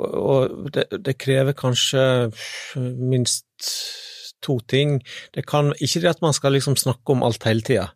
Og 0.00 0.72
det, 0.74 0.88
det 1.04 1.14
krever 1.20 1.54
kanskje 1.56 2.02
minst 2.80 3.46
to 4.42 4.58
ting. 4.68 4.98
Det 5.36 5.44
kan 5.48 5.70
ikke 5.76 6.02
det 6.02 6.10
at 6.16 6.22
man 6.24 6.34
skal 6.34 6.56
liksom 6.56 6.76
snakke 6.80 7.14
om 7.14 7.22
alt 7.26 7.44
hele 7.46 7.64
tida. 7.64 7.86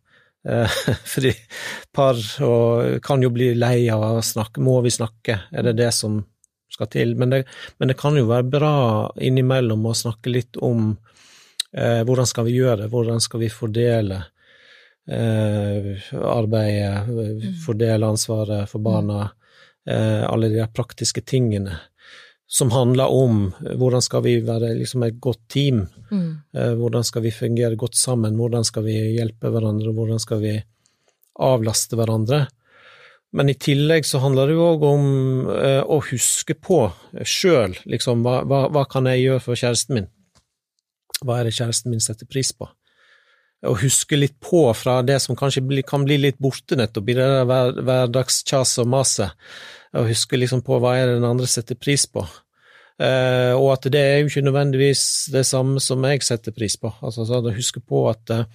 Fordi 1.12 1.33
par 1.97 2.21
kan 3.04 3.25
jo 3.25 3.30
bli 3.33 3.54
lei 3.56 3.88
av 3.92 4.04
å 4.04 4.25
snakke. 4.25 4.62
Må 4.62 4.78
vi 4.85 4.92
snakke? 4.92 5.38
Er 5.52 5.66
det 5.68 5.78
det 5.80 5.90
som 5.97 6.21
skal 6.75 6.90
til. 6.93 7.14
Men 7.19 7.33
det, 7.33 7.45
men 7.78 7.90
det 7.90 7.99
kan 8.00 8.19
jo 8.19 8.26
være 8.28 8.50
bra 8.57 8.75
innimellom 9.23 9.87
å 9.87 9.97
snakke 9.97 10.33
litt 10.35 10.59
om 10.61 10.93
eh, 11.73 12.02
hvordan 12.07 12.28
skal 12.31 12.49
vi 12.49 12.59
gjøre 12.59 12.85
det, 12.85 12.90
hvordan 12.93 13.23
skal 13.25 13.45
vi 13.45 13.52
fordele 13.52 14.21
eh, 15.09 15.90
arbeidet, 16.35 17.09
mm. 17.09 17.49
fordele 17.64 18.12
ansvaret 18.12 18.71
for 18.71 18.85
barna, 18.85 19.28
eh, 19.87 20.23
alle 20.28 20.52
de 20.52 20.69
praktiske 20.75 21.25
tingene 21.25 21.81
som 22.47 22.71
handler 22.71 23.11
om 23.11 23.49
hvordan 23.61 24.02
skal 24.04 24.23
vi 24.23 24.37
være 24.45 24.75
liksom 24.78 25.02
et 25.07 25.16
godt 25.21 25.40
team, 25.50 25.87
mm. 26.11 26.31
Eh, 26.54 26.75
hvordan 26.78 27.04
skal 27.04 27.25
vi 27.25 27.33
fungere 27.35 27.76
godt 27.76 27.97
sammen, 27.99 28.37
hvordan 28.38 28.64
skal 28.64 28.85
vi 28.87 28.95
hjelpe 29.16 29.50
hverandre, 29.50 29.90
hvordan 29.97 30.21
skal 30.23 30.43
vi 30.43 30.52
avlaste 31.43 31.99
hverandre. 31.99 32.45
Men 33.35 33.50
i 33.50 33.57
tillegg 33.59 34.07
så 34.07 34.21
handler 34.23 34.47
det 34.47 34.55
jo 34.55 34.67
òg 34.69 34.85
om 34.87 35.07
eh, 35.50 35.83
å 35.83 35.99
huske 36.07 36.55
på 36.55 36.85
sjøl, 37.26 37.75
liksom, 37.91 38.23
hva, 38.23 38.43
hva, 38.47 38.69
hva, 38.71 38.85
kan 38.91 39.09
jeg 39.11 39.25
gjøre 39.25 39.43
for 39.43 39.59
kjæresten 39.59 39.99
min? 39.99 40.09
Hva 41.25 41.41
er 41.41 41.49
det 41.49 41.57
kjæresten 41.57 41.91
min 41.91 42.03
setter 42.05 42.31
pris 42.31 42.53
på? 42.55 42.69
Å 43.64 43.75
huske 43.81 44.19
litt 44.19 44.37
på 44.45 44.69
fra 44.76 45.00
det 45.07 45.19
som 45.25 45.38
kanskje 45.38 45.64
bli, 45.67 45.83
kan 45.87 46.05
bli 46.07 46.21
litt 46.21 46.38
borte 46.43 46.79
nettopp 46.79 47.11
i 47.11 47.17
det 47.17 47.26
der 47.33 47.49
hver, 47.49 47.75
hverdagskjaset 47.81 48.85
og 48.85 48.91
maset, 48.93 49.50
og 49.97 50.11
huske 50.11 50.38
liksom 50.38 50.62
på 50.67 50.79
hva 50.83 50.95
er 50.99 51.09
det 51.09 51.19
den 51.19 51.31
andre 51.33 51.50
setter 51.50 51.79
pris 51.81 52.07
på. 52.07 52.23
Eh, 53.03 53.53
og 53.57 53.73
at 53.73 53.88
det 53.91 53.99
er 53.99 54.19
jo 54.21 54.31
ikke 54.31 54.45
nødvendigvis 54.47 55.05
det 55.35 55.43
samme 55.49 55.83
som 55.83 56.05
jeg 56.07 56.23
setter 56.23 56.55
pris 56.55 56.76
på. 56.79 56.93
Altså, 57.03 57.26
så 57.26 57.43
Huske 57.50 57.83
på 57.83 58.07
at 58.11 58.31
eh, 58.31 58.47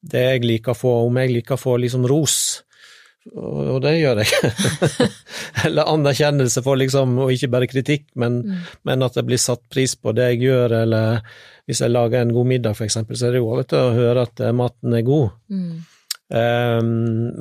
det 0.00 0.22
jeg 0.24 0.44
liker 0.46 0.72
å 0.72 0.78
få, 0.78 0.92
om 1.06 1.20
jeg 1.20 1.34
liker 1.36 1.58
å 1.58 1.60
få 1.60 1.76
liksom 1.82 2.06
ros, 2.08 2.62
og 3.30 3.78
det 3.84 3.92
gjør 4.00 4.20
jeg. 4.22 4.50
Eller 5.66 5.88
anerkjennelse 5.92 6.62
for 6.64 6.78
liksom, 6.80 7.14
og 7.22 7.30
ikke 7.34 7.50
bare 7.52 7.68
kritikk, 7.70 8.08
men, 8.18 8.40
mm. 8.42 8.66
men, 8.88 9.06
at 9.06 9.18
det 9.18 9.24
blir 9.28 9.40
satt 9.40 9.62
pris 9.70 9.94
på 9.94 10.14
det 10.16 10.32
jeg 10.32 10.42
gjør, 10.48 10.74
eller 10.82 11.22
hvis 11.70 11.84
jeg 11.84 11.94
lager 11.94 12.24
en 12.24 12.34
god 12.34 12.48
middag, 12.50 12.82
eksempel, 12.82 13.16
så 13.18 13.28
er 13.28 13.36
det 13.36 13.42
jo 13.42 13.52
ålreit 13.52 13.74
å 13.78 13.94
høre 13.94 14.26
at 14.26 14.42
eh, 14.42 14.54
maten 14.56 14.98
er 14.98 15.06
god. 15.06 15.36
Mm. 15.52 15.72
Um, 16.32 16.86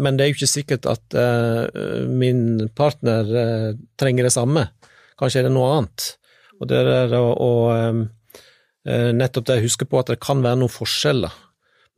men 0.04 0.18
det 0.18 0.24
er 0.24 0.30
jo 0.30 0.36
ikke 0.36 0.52
sikkert 0.52 0.88
at 0.92 1.16
uh, 1.16 2.06
min 2.12 2.68
partner 2.78 3.30
uh, 3.32 3.70
trenger 4.00 4.28
det 4.28 4.34
samme. 4.36 4.68
Kanskje 5.20 5.42
er 5.42 5.48
det 5.48 5.56
noe 5.56 5.72
annet. 5.78 6.10
Og 6.62 6.70
det 6.70 6.82
er 6.86 7.16
å, 7.18 7.54
um, 7.72 8.04
nettopp 9.18 9.48
det 9.48 9.58
å 9.58 9.66
huske 9.66 9.88
på 9.90 10.02
at 10.02 10.12
det 10.14 10.22
kan 10.22 10.44
være 10.46 10.62
noen 10.62 10.74
forskjeller 10.74 11.34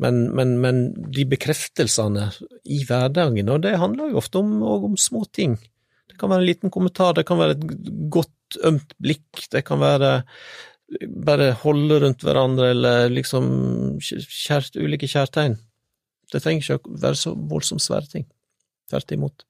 men, 0.01 0.23
men, 0.35 0.55
men, 0.61 0.83
de 1.13 1.25
bekreftelsene 1.29 2.31
i 2.65 2.81
hverdagen, 2.87 3.49
og 3.49 3.61
det 3.65 3.75
handler 3.79 4.11
jo 4.11 4.21
ofte 4.23 4.41
om, 4.41 4.55
om 4.63 4.97
små 4.97 5.23
ting. 5.31 5.57
Det 6.09 6.17
kan 6.19 6.31
være 6.31 6.43
en 6.43 6.49
liten 6.49 6.73
kommentar, 6.73 7.13
det 7.17 7.27
kan 7.29 7.39
være 7.39 7.57
et 7.57 7.67
godt, 8.13 8.57
ømt 8.65 8.95
blikk, 9.01 9.45
det 9.53 9.63
kan 9.65 9.81
være 9.81 10.13
bare 11.25 11.53
holde 11.63 11.99
rundt 12.03 12.23
hverandre, 12.25 12.69
eller 12.73 13.09
liksom 13.13 13.47
kjært, 14.01 14.77
ulike 14.77 15.09
kjærtegn. 15.09 15.55
Det 16.31 16.41
trenger 16.41 16.61
ikke 16.61 16.91
å 16.91 16.99
være 17.01 17.19
så 17.19 17.33
voldsomt 17.33 17.83
svære 17.83 18.09
ting. 18.11 18.27
Tvert 18.89 19.13
imot. 19.15 19.45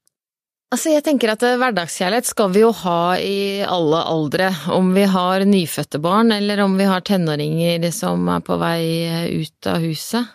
Altså, 0.73 0.89
jeg 0.89 1.03
tenker 1.05 1.29
at 1.29 1.43
eh, 1.45 1.57
hverdagskjærlighet 1.61 2.25
skal 2.25 2.49
vi 2.55 2.63
jo 2.63 2.71
ha 2.79 3.13
i 3.21 3.61
alle 3.61 3.99
aldre. 4.09 4.49
Om 4.73 4.89
vi 4.95 5.05
har 5.05 5.45
nyfødte 5.45 6.01
barn, 6.01 6.33
eller 6.33 6.63
om 6.65 6.77
vi 6.79 6.87
har 6.89 7.03
tenåringer 7.05 7.85
som 7.93 8.25
er 8.33 8.41
på 8.45 8.57
vei 8.61 8.79
eh, 9.05 9.27
ut 9.43 9.69
av 9.69 9.83
huset. 9.85 10.31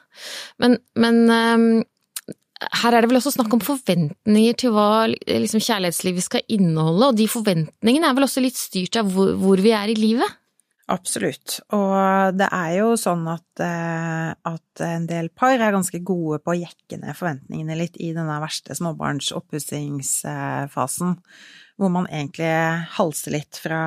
Men, 0.62 0.76
men 0.99 1.18
um, 1.26 1.66
her 2.83 2.95
er 2.95 3.02
det 3.02 3.11
vel 3.11 3.18
også 3.21 3.35
snakk 3.35 3.54
om 3.54 3.62
forventninger 3.62 4.57
til 4.59 4.75
hva 4.75 5.09
liksom, 5.11 5.62
kjærlighetslivet 5.62 6.26
skal 6.26 6.54
inneholde, 6.54 7.11
og 7.11 7.18
de 7.18 7.26
forventningene 7.30 8.07
er 8.07 8.18
vel 8.18 8.26
også 8.26 8.42
litt 8.42 8.59
styrt 8.59 8.99
av 8.99 9.11
hvor, 9.14 9.35
hvor 9.42 9.62
vi 9.62 9.75
er 9.75 9.90
i 9.90 9.99
livet? 9.99 10.38
Absolutt. 10.88 11.59
Og 11.76 12.37
det 12.38 12.47
er 12.49 12.71
jo 12.78 12.95
sånn 12.97 13.26
at, 13.28 13.61
eh, 13.61 14.30
at, 14.33 14.83
en 14.87 15.04
del 15.09 15.28
par 15.37 15.61
er 15.61 15.75
ganske 15.75 16.00
gode 16.00 16.38
på 16.40 16.54
å 16.54 16.57
jekke 16.57 16.97
ned 17.02 17.16
forventningene 17.18 17.76
litt 17.76 17.99
i 18.00 18.14
denne 18.16 18.38
verste 18.40 18.73
småbarns 18.78 19.28
oppussingsfasen, 19.37 21.18
hvor 21.76 21.92
man 21.92 22.09
egentlig 22.09 22.49
halser 22.97 23.37
litt 23.37 23.61
fra 23.61 23.83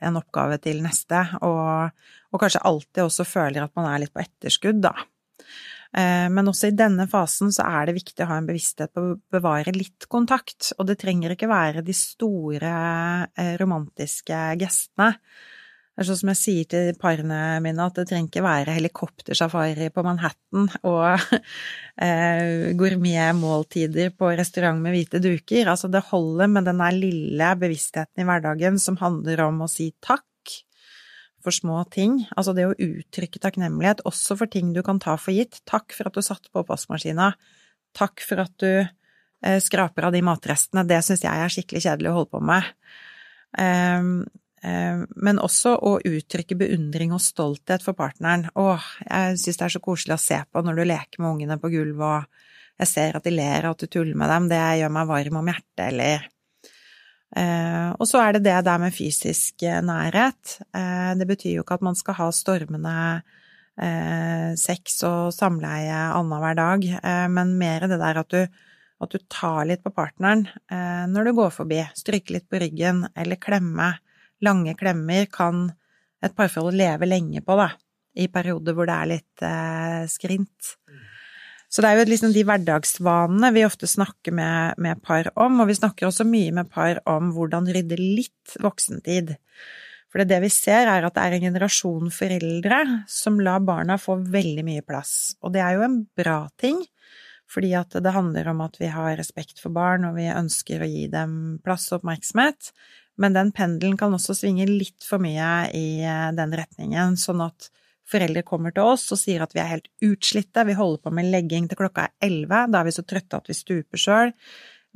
en 0.00 0.16
oppgave 0.20 0.56
til 0.64 0.80
neste, 0.84 1.20
og, 1.44 1.92
og, 2.32 2.40
kanskje 2.40 2.64
alltid 2.70 3.04
også 3.04 3.28
føler 3.28 3.66
at 3.66 3.76
man 3.76 3.90
er 3.90 4.06
litt 4.06 4.14
på 4.16 4.24
etterskudd, 4.24 4.80
da. 4.88 4.94
Eh, 5.92 6.26
men 6.32 6.48
også 6.48 6.72
i 6.72 6.76
denne 6.76 7.04
fasen 7.12 7.52
så 7.52 7.68
er 7.68 7.88
det 7.90 7.98
viktig 8.00 8.24
å 8.24 8.30
ha 8.32 8.40
en 8.40 8.48
bevissthet 8.48 8.94
på 8.96 9.04
å 9.04 9.20
bevare 9.36 9.76
litt 9.76 10.08
kontakt, 10.08 10.72
og 10.80 10.88
det 10.88 10.96
trenger 11.04 11.36
ikke 11.36 11.52
være 11.52 11.84
de 11.84 11.96
store 11.96 12.74
eh, 13.36 13.54
romantiske 13.60 14.42
gestene. 14.64 15.12
Det 15.98 16.04
er 16.04 16.06
sånn 16.12 16.18
som 16.20 16.28
jeg 16.30 16.38
sier 16.38 16.66
til 16.70 16.88
parene 16.94 17.36
mine, 17.58 17.82
at 17.82 17.96
det 17.98 18.04
trenger 18.06 18.28
ikke 18.30 18.42
være 18.44 18.74
helikoptersafari 18.76 19.88
på 19.90 20.04
Manhattan 20.06 20.68
og 20.86 21.24
eh, 22.06 22.68
gourmetmåltider 22.78 24.12
på 24.14 24.30
restaurant 24.38 24.78
med 24.78 24.94
hvite 24.94 25.18
duker. 25.18 25.66
Altså, 25.66 25.90
det 25.90 26.04
holder 26.12 26.54
med 26.54 26.70
den 26.70 26.84
der 26.84 26.94
lille 26.94 27.50
bevisstheten 27.58 28.22
i 28.22 28.28
hverdagen 28.30 28.78
som 28.78 29.00
handler 29.02 29.42
om 29.48 29.64
å 29.66 29.70
si 29.74 29.90
takk 29.98 30.22
for 31.42 31.58
små 31.58 31.82
ting. 31.90 32.20
Altså 32.38 32.54
det 32.54 32.70
å 32.70 32.78
uttrykke 32.78 33.42
takknemlighet 33.42 34.06
også 34.06 34.38
for 34.38 34.54
ting 34.54 34.70
du 34.78 34.84
kan 34.86 35.02
ta 35.02 35.18
for 35.18 35.34
gitt. 35.34 35.64
Takk 35.66 35.98
for 35.98 36.06
at 36.06 36.14
du 36.14 36.22
satte 36.22 36.46
på 36.52 36.62
oppvaskmaskina. 36.62 37.32
Takk 37.98 38.22
for 38.22 38.46
at 38.46 38.54
du 38.62 38.70
eh, 38.78 39.58
skraper 39.66 40.06
av 40.06 40.14
de 40.14 40.22
matrestene. 40.22 40.86
Det 40.86 41.02
syns 41.02 41.26
jeg 41.26 41.42
er 41.42 41.58
skikkelig 41.58 41.88
kjedelig 41.90 42.14
å 42.14 42.20
holde 42.20 42.36
på 42.38 42.46
med. 42.54 42.74
Um, 43.58 44.12
men 44.62 45.38
også 45.42 45.74
å 45.86 45.94
uttrykke 46.06 46.56
beundring 46.58 47.12
og 47.14 47.22
stolthet 47.22 47.84
for 47.84 47.96
partneren. 47.98 48.48
Å, 48.58 48.78
jeg 49.04 49.38
synes 49.38 49.60
det 49.60 49.66
er 49.66 49.74
så 49.74 49.82
koselig 49.84 50.16
å 50.16 50.22
se 50.22 50.40
på 50.50 50.62
når 50.64 50.80
du 50.80 50.84
leker 50.88 51.22
med 51.22 51.30
ungene 51.30 51.58
på 51.62 51.70
gulvet, 51.72 52.26
og 52.26 52.82
jeg 52.82 52.90
ser 52.90 53.18
at 53.18 53.26
de 53.26 53.34
ler 53.34 53.66
og 53.66 53.76
at 53.76 53.84
du 53.84 53.90
tuller 53.90 54.18
med 54.18 54.30
dem, 54.30 54.48
det 54.50 54.60
gjør 54.80 54.94
meg 54.94 55.10
varm 55.10 55.40
om 55.40 55.50
hjertet, 55.50 55.84
eller 55.88 56.26
eh, 57.38 57.88
Og 57.96 58.06
så 58.10 58.22
er 58.22 58.36
det 58.36 58.44
det 58.46 58.56
der 58.66 58.82
med 58.82 58.94
fysisk 58.94 59.66
eh, 59.66 59.82
nærhet. 59.82 60.58
Det 61.18 61.28
betyr 61.28 61.58
jo 61.58 61.66
ikke 61.66 61.78
at 61.78 61.86
man 61.86 61.98
skal 61.98 62.18
ha 62.22 62.30
stormende 62.34 62.96
sex 64.58 64.96
og 65.06 65.28
samleie 65.30 65.94
annenhver 66.10 66.56
dag, 66.58 66.86
men 67.30 67.52
mer 67.60 67.84
det 67.86 68.00
der 68.00 68.18
at 68.24 68.32
du 68.34 68.40
at 68.98 69.12
du 69.14 69.20
tar 69.30 69.68
litt 69.68 69.84
på 69.84 69.92
partneren 69.94 70.48
når 71.12 71.28
du 71.28 71.32
går 71.36 71.52
forbi, 71.54 71.78
stryker 71.94 72.34
litt 72.34 72.48
på 72.50 72.58
ryggen 72.58 73.04
eller 73.14 73.38
klemme 73.38 73.92
lange 74.44 74.74
klemmer 74.78 75.28
kan 75.32 75.68
et 76.24 76.34
parforhold 76.34 76.76
leve 76.78 77.06
lenge 77.08 77.42
på, 77.46 77.56
da, 77.58 77.70
i 78.18 78.26
perioder 78.32 78.74
hvor 78.74 78.88
det 78.88 78.96
er 78.96 79.10
litt 79.12 79.46
eh, 79.46 80.02
skrint. 80.10 80.74
Så 81.68 81.84
det 81.84 81.90
er 81.90 82.00
jo 82.00 82.08
liksom 82.08 82.32
de 82.32 82.44
hverdagsvanene 82.48 83.50
vi 83.52 83.66
ofte 83.66 83.88
snakker 83.90 84.32
med, 84.34 84.78
med, 84.80 85.02
par 85.04 85.28
om, 85.36 85.60
og 85.60 85.68
vi 85.68 85.76
snakker 85.76 86.08
også 86.08 86.24
mye 86.24 86.54
med 86.56 86.70
par 86.72 87.02
om 87.08 87.34
hvordan 87.36 87.68
rydde 87.68 87.98
litt 88.00 88.56
voksentid. 88.64 89.34
For 90.08 90.24
det 90.24 90.38
vi 90.40 90.48
ser, 90.52 90.88
er 90.88 91.04
at 91.04 91.18
det 91.18 91.24
er 91.26 91.36
en 91.36 91.48
generasjon 91.50 92.12
foreldre 92.14 92.78
som 93.12 93.36
lar 93.44 93.60
barna 93.60 93.98
få 94.00 94.16
veldig 94.32 94.64
mye 94.64 94.86
plass, 94.86 95.36
og 95.44 95.52
det 95.52 95.60
er 95.60 95.76
jo 95.76 95.84
en 95.84 95.98
bra 96.16 96.40
ting. 96.60 96.80
Fordi 97.48 97.74
at 97.76 97.94
det 98.04 98.12
handler 98.12 98.50
om 98.50 98.58
at 98.60 98.74
vi 98.80 98.90
har 98.92 99.14
respekt 99.16 99.60
for 99.60 99.72
barn, 99.72 100.04
og 100.08 100.16
vi 100.18 100.26
ønsker 100.28 100.84
å 100.84 100.88
gi 100.88 101.06
dem 101.12 101.32
plass 101.64 101.86
og 101.92 102.02
oppmerksomhet. 102.02 102.72
Men 103.18 103.34
den 103.34 103.50
pendelen 103.54 103.98
kan 103.98 104.14
også 104.14 104.36
svinge 104.36 104.68
litt 104.70 105.02
for 105.04 105.22
mye 105.22 105.68
i 105.74 106.00
eh, 106.06 106.30
den 106.36 106.54
retningen, 106.54 107.18
sånn 107.18 107.42
at 107.48 107.70
foreldre 108.08 108.44
kommer 108.46 108.72
til 108.72 108.88
oss 108.88 109.04
og 109.12 109.20
sier 109.20 109.42
at 109.44 109.52
vi 109.52 109.60
er 109.60 109.72
helt 109.74 109.88
utslitte, 110.04 110.64
vi 110.64 110.76
holder 110.78 111.02
på 111.04 111.12
med 111.14 111.28
legging 111.32 111.68
til 111.68 111.80
klokka 111.80 112.06
er 112.06 112.28
elleve, 112.28 112.64
da 112.70 112.80
er 112.80 112.88
vi 112.88 112.94
så 112.96 113.04
trøtte 113.04 113.40
at 113.40 113.50
vi 113.50 113.56
stuper 113.58 114.00
sjøl. 114.00 114.32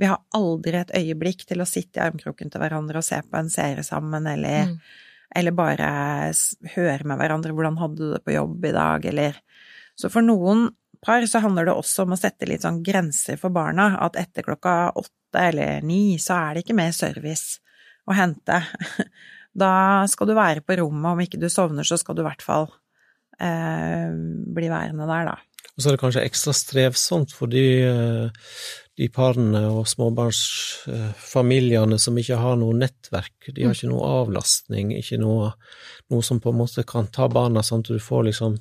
Vi 0.00 0.09
har 0.09 0.23
aldri 0.38 0.79
et 0.79 0.95
øyeblikk 0.97 1.45
til 1.49 1.61
å 1.61 1.69
sitte 1.69 2.00
i 2.00 2.05
armkroken 2.07 2.50
til 2.50 2.62
hverandre 2.62 3.02
og 3.02 3.07
se 3.07 3.19
på 3.26 3.38
en 3.38 3.50
serie 3.52 3.85
sammen, 3.85 4.25
eller, 4.31 4.71
mm. 4.71 4.79
eller 5.43 5.57
bare 5.57 5.91
høre 6.76 7.05
med 7.05 7.21
hverandre. 7.21 7.52
'hvordan 7.52 7.81
hadde 7.83 8.00
du 8.00 8.14
det 8.14 8.23
på 8.25 8.37
jobb 8.38 8.64
i 8.64 8.73
dag', 8.73 9.09
eller? 9.12 9.43
Så 9.99 10.09
for 10.09 10.25
noen 10.25 10.71
par 11.05 11.26
så 11.29 11.43
handler 11.43 11.67
det 11.69 11.75
også 11.75 12.07
om 12.07 12.14
å 12.14 12.21
sette 12.21 12.49
litt 12.49 12.64
sånn 12.64 12.81
grenser 12.87 13.37
for 13.37 13.52
barna, 13.52 13.99
at 14.00 14.17
etter 14.17 14.47
klokka 14.47 14.95
åtte 14.97 15.43
eller 15.50 15.83
ni 15.83 16.17
så 16.23 16.38
er 16.38 16.55
det 16.55 16.64
ikke 16.64 16.79
mer 16.79 16.95
service 16.97 17.59
å 18.09 18.12
hente. 18.16 18.62
Da 19.52 20.09
skal 20.09 20.30
du 20.30 20.32
være 20.32 20.62
på 20.64 20.78
rommet, 20.80 21.12
om 21.12 21.21
ikke 21.21 21.37
du 21.37 21.44
sovner, 21.52 21.85
så 21.85 22.00
skal 22.00 22.16
du 22.16 22.23
i 22.23 22.25
hvert 22.25 22.40
fall 22.40 22.71
eh, 23.37 24.09
bli 24.56 24.71
værende 24.73 25.04
der, 25.04 25.28
da. 25.28 25.35
Og 25.73 25.76
så 25.76 25.88
er 25.88 25.92
det 25.92 26.02
kanskje 26.02 26.25
ekstra 26.25 26.52
strevsomt 26.56 27.30
for 27.37 27.47
de, 27.52 27.85
eh, 27.85 28.32
de 28.97 29.06
parene 29.12 29.68
og 29.68 29.85
småbarnsfamiliene 29.92 31.97
som 32.00 32.16
ikke 32.21 32.37
har 32.40 32.56
noe 32.61 32.75
nettverk. 32.80 33.52
De 33.52 33.64
har 33.64 33.73
ikke 33.76 33.92
noe 33.92 34.09
avlastning, 34.23 34.87
ikke 34.99 35.18
noe, 35.21 35.52
noe 36.12 36.23
som 36.25 36.40
på 36.40 36.49
en 36.52 36.61
måte 36.61 36.82
kan 36.88 37.06
ta 37.12 37.25
barna 37.32 37.62
sånn 37.64 37.82
at 37.85 37.90
du 37.92 37.99
får 38.00 38.23
liksom 38.28 38.52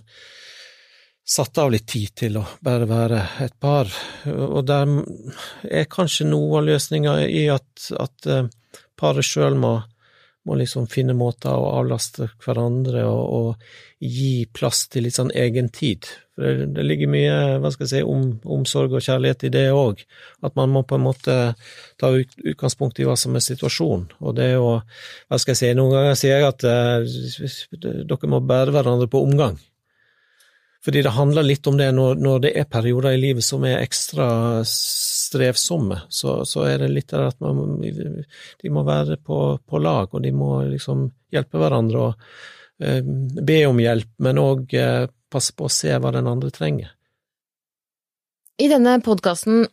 satt 1.31 1.57
av 1.61 1.71
litt 1.71 1.87
tid 1.87 2.09
til 2.17 2.37
å 2.39 2.43
bare 2.63 2.87
være 2.89 3.19
et 3.45 3.53
par. 3.61 3.87
Og 4.27 4.65
der 4.67 4.87
er 5.67 5.85
kanskje 5.91 6.25
noe 6.27 6.57
av 6.59 6.65
løsninga 6.67 7.13
i 7.27 7.49
at, 7.53 7.91
at 7.99 8.27
eh, 8.27 8.47
paret 9.01 9.25
sjøl 9.25 9.57
må, 9.59 9.75
må, 10.47 10.57
liksom 10.59 10.89
finne 10.91 11.15
måter 11.17 11.53
å 11.53 11.71
avlaste 11.79 12.29
hverandre 12.43 13.05
og, 13.09 13.23
og, 13.37 13.71
gi 14.01 14.47
plass 14.49 14.87
til 14.89 15.05
litt 15.05 15.13
sånn 15.13 15.29
egen 15.37 15.67
tid. 15.69 16.07
For 16.33 16.41
det, 16.41 16.71
det 16.73 16.85
ligger 16.87 17.11
mye 17.13 17.33
hva 17.61 17.69
skal 17.69 17.85
jeg 17.85 17.91
si, 17.91 17.99
om, 18.01 18.23
omsorg 18.49 18.95
og 18.97 19.03
kjærlighet 19.05 19.45
i 19.45 19.51
det 19.53 19.67
òg. 19.77 20.01
At 20.41 20.57
man 20.57 20.73
må 20.73 20.81
på 20.89 20.97
en 20.97 21.05
måte 21.05 21.35
ta 22.01 22.09
ut, 22.09 22.33
utgangspunkt 22.41 22.97
i 22.97 23.05
hva 23.05 23.13
som 23.19 23.37
er 23.37 23.45
situasjonen. 23.45 24.07
Og 24.25 24.33
det 24.39 24.47
er 24.49 24.55
jo, 24.55 24.71
hva 25.29 25.41
skal 25.41 25.53
jeg 25.53 25.61
si, 25.61 25.73
noen 25.77 25.93
ganger 25.93 26.17
sier 26.17 26.41
jeg 26.41 26.49
at 26.49 26.65
eh, 26.65 28.01
dere 28.09 28.31
må 28.33 28.41
bære 28.41 28.73
hverandre 28.73 29.09
på 29.11 29.21
omgang. 29.21 29.61
Fordi 30.85 31.01
det 31.05 31.13
handler 31.13 31.45
litt 31.45 31.67
om 31.69 31.77
det 31.77 31.91
når, 31.93 32.15
når, 32.17 32.39
det 32.45 32.51
er 32.57 32.69
perioder 32.69 33.13
i 33.13 33.21
livet 33.21 33.45
som 33.45 33.65
er 33.69 33.83
ekstra 33.83 34.27
strevsomme, 34.65 35.99
så, 36.09 36.39
så 36.49 36.65
er 36.65 36.81
det 36.81 36.89
litt 36.95 37.11
der 37.11 37.27
at 37.27 37.37
man, 37.43 37.77
de 37.81 38.71
må 38.73 38.81
være 38.87 39.19
på, 39.21 39.41
på, 39.61 39.81
lag, 39.81 40.09
og 40.09 40.23
de 40.25 40.31
må 40.33 40.55
liksom 40.71 41.05
hjelpe 41.31 41.61
hverandre 41.61 42.07
og 42.07 42.25
eh, 42.81 43.03
be 43.05 43.59
om 43.69 43.83
hjelp, 43.83 44.09
men 44.25 44.41
òg 44.41 44.73
eh, 44.73 45.05
passe 45.31 45.53
på 45.53 45.69
å 45.69 45.71
se 45.71 45.93
hva 45.93 46.15
den 46.17 46.29
andre 46.31 46.49
trenger. 46.53 46.89
I 48.61 48.67
denne 48.69 48.97
podkasten 49.05 49.67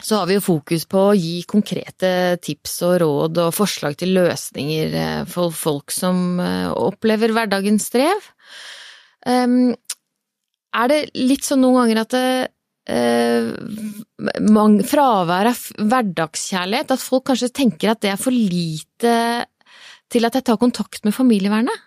så 0.00 0.22
har 0.22 0.30
vi 0.30 0.38
jo 0.38 0.44
fokus 0.44 0.86
på 0.88 1.02
å 1.10 1.16
gi 1.18 1.42
konkrete 1.48 2.38
tips 2.42 2.78
og 2.86 2.94
råd 3.02 3.40
og 3.42 3.54
forslag 3.54 3.98
til 4.00 4.14
løsninger 4.16 4.96
eh, 4.96 5.22
for 5.30 5.54
folk 5.54 5.92
som 5.94 6.40
eh, 6.40 6.70
opplever 6.70 7.34
hverdagens 7.34 7.90
strev. 7.90 8.30
Um, 9.26 9.74
er 10.76 10.90
det 10.90 11.00
litt 11.18 11.46
sånn 11.46 11.62
noen 11.64 11.80
ganger 11.82 12.02
at 12.04 12.14
det, 12.14 12.50
uh, 12.90 13.46
fravær 14.90 15.50
av 15.50 15.62
hverdagskjærlighet, 15.78 16.94
at 16.94 17.02
folk 17.02 17.26
kanskje 17.30 17.52
tenker 17.62 17.92
at 17.92 18.02
det 18.04 18.12
er 18.12 18.20
for 18.20 18.34
lite 18.34 19.14
til 20.10 20.26
at 20.26 20.36
jeg 20.36 20.46
tar 20.46 20.60
kontakt 20.60 21.04
med 21.06 21.14
familievernet? 21.14 21.86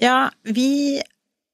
Ja, 0.00 0.30
vi 0.48 1.00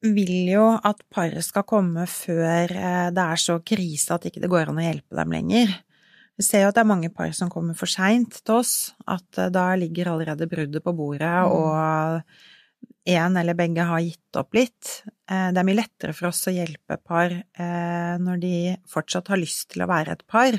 vil 0.06 0.50
jo 0.52 0.66
at 0.76 1.00
paret 1.10 1.42
skal 1.42 1.66
komme 1.66 2.04
før 2.10 2.70
eh, 2.70 3.08
det 3.14 3.24
er 3.24 3.40
så 3.40 3.58
krise 3.64 4.14
at 4.14 4.28
ikke 4.28 4.42
det 4.44 4.50
går 4.52 4.70
an 4.70 4.78
å 4.78 4.84
hjelpe 4.84 5.18
dem 5.18 5.34
lenger. 5.34 5.72
Vi 6.36 6.44
ser 6.44 6.62
jo 6.62 6.70
at 6.70 6.76
det 6.76 6.84
er 6.84 6.90
mange 6.92 7.10
par 7.10 7.32
som 7.34 7.50
kommer 7.50 7.74
for 7.78 7.90
seint 7.90 8.38
til 8.44 8.60
oss, 8.60 8.92
at 9.08 9.40
eh, 9.40 9.50
da 9.50 9.70
ligger 9.78 10.12
allerede 10.12 10.48
bruddet 10.50 10.84
på 10.84 10.94
bordet, 10.94 11.26
mm. 11.26 11.50
og 11.56 12.20
én 13.06 13.38
eller 13.38 13.56
begge 13.58 13.86
har 13.86 14.02
gitt 14.02 14.38
opp 14.38 14.56
litt. 14.56 15.02
Eh, 15.30 15.48
det 15.54 15.60
er 15.62 15.68
mye 15.68 15.78
lettere 15.78 16.14
for 16.16 16.30
oss 16.30 16.44
å 16.50 16.54
hjelpe 16.54 16.98
par 17.04 17.34
når 18.16 18.38
de 18.40 18.56
fortsatt 18.88 19.28
har 19.28 19.40
lyst 19.40 19.72
til 19.72 19.82
å 19.84 19.88
være 19.90 20.14
et 20.14 20.22
par, 20.30 20.54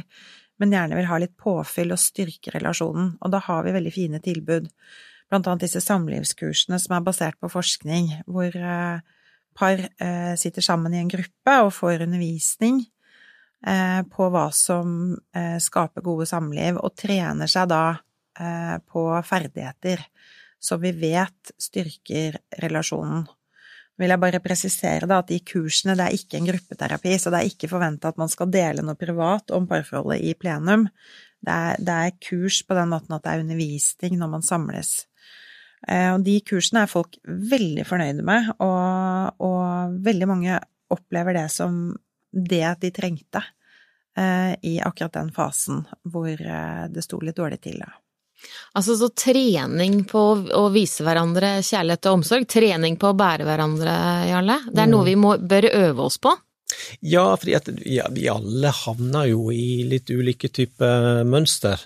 men 0.61 0.73
gjerne 0.73 0.97
vil 0.97 1.07
ha 1.09 1.17
litt 1.21 1.33
påfyll 1.39 1.93
og 1.95 2.01
styrke 2.01 2.51
relasjonen, 2.53 3.15
og 3.21 3.31
da 3.33 3.39
har 3.45 3.63
vi 3.65 3.73
veldig 3.73 3.93
fine 3.93 4.19
tilbud. 4.21 4.67
Blant 5.29 5.47
annet 5.49 5.65
disse 5.65 5.81
samlivskursene 5.81 6.77
som 6.81 6.95
er 6.97 7.05
basert 7.05 7.39
på 7.41 7.49
forskning, 7.51 8.11
hvor 8.29 8.53
par 9.57 9.79
eh, 9.97 10.35
sitter 10.35 10.61
sammen 10.61 10.93
i 10.93 11.01
en 11.01 11.11
gruppe 11.11 11.55
og 11.63 11.73
får 11.73 12.05
undervisning 12.05 12.81
eh, 13.65 14.01
på 14.11 14.29
hva 14.33 14.47
som 14.53 15.15
eh, 15.35 15.57
skaper 15.63 16.05
gode 16.05 16.27
samliv, 16.29 16.77
og 16.77 16.95
trener 16.97 17.49
seg 17.51 17.71
da 17.73 17.85
på 18.85 19.01
ferdigheter 19.25 19.97
som 20.59 20.81
vi 20.81 20.91
vet 20.97 21.53
styrker 21.61 22.39
relasjonen. 22.63 23.25
Nå 23.27 23.37
vil 23.97 24.13
jeg 24.13 24.21
bare 24.21 24.41
presisere 24.43 25.09
da 25.09 25.21
at 25.23 25.31
de 25.31 25.39
kursene 25.41 25.95
det 25.97 26.05
er 26.05 26.17
ikke 26.17 26.37
en 26.37 26.49
gruppeterapi, 26.51 27.15
så 27.17 27.33
det 27.33 27.39
er 27.39 27.49
ikke 27.49 27.69
forventa 27.71 28.11
at 28.11 28.19
man 28.21 28.29
skal 28.29 28.51
dele 28.53 28.85
noe 28.85 28.97
privat 28.99 29.53
om 29.57 29.65
parforholdet 29.69 30.21
i 30.21 30.35
plenum. 30.37 30.85
Det 31.41 31.53
er, 31.53 31.81
det 31.81 31.95
er, 31.95 32.17
kurs 32.21 32.61
på 32.65 32.77
den 32.77 32.91
måten 32.93 33.15
at 33.17 33.25
det 33.25 33.33
er 33.33 33.43
undervisning 33.45 34.17
når 34.21 34.33
man 34.35 34.45
samles. 34.45 34.93
Eh, 35.87 36.11
og 36.13 36.25
de 36.25 36.37
kursene 36.45 36.85
er 36.85 36.91
folk 36.91 37.17
veldig 37.25 37.85
fornøyde 37.89 38.25
med, 38.25 38.51
og, 38.61 39.41
og 39.45 39.97
veldig 40.05 40.29
mange 40.29 40.61
opplever 40.93 41.37
det 41.37 41.47
som 41.53 41.95
det 42.31 42.63
at 42.69 42.81
de 42.83 42.93
trengte 42.93 43.41
eh, 44.17 44.53
i 44.61 44.77
akkurat 44.83 45.17
den 45.17 45.33
fasen 45.33 45.85
hvor 46.05 46.29
eh, 46.29 46.83
det 46.93 47.05
sto 47.05 47.21
litt 47.21 47.37
dårlig 47.37 47.63
til. 47.65 47.81
Da. 47.81 47.95
Altså 48.77 48.95
så 48.99 49.09
trening 49.15 50.03
på 50.09 50.23
å 50.55 50.65
vise 50.73 51.05
hverandre 51.05 51.57
kjærlighet 51.65 52.09
og 52.09 52.19
omsorg, 52.19 52.47
trening 52.49 52.97
på 53.01 53.11
å 53.11 53.17
bære 53.17 53.47
hverandre, 53.47 53.95
Jarle, 54.29 54.59
det 54.69 54.83
er 54.83 54.91
noe 54.91 55.05
mm. 55.05 55.09
vi 55.09 55.15
må, 55.19 55.37
bør 55.41 55.69
øve 55.71 56.05
oss 56.05 56.19
på? 56.21 56.33
Ja, 56.99 57.31
fordi 57.39 57.55
at 57.57 57.69
ja, 57.87 58.07
vi 58.13 58.27
alle 58.29 58.71
havner 58.83 59.29
jo 59.31 59.47
i 59.53 59.85
litt 59.87 60.11
ulike 60.11 60.51
typer 60.53 61.23
mønster. 61.27 61.81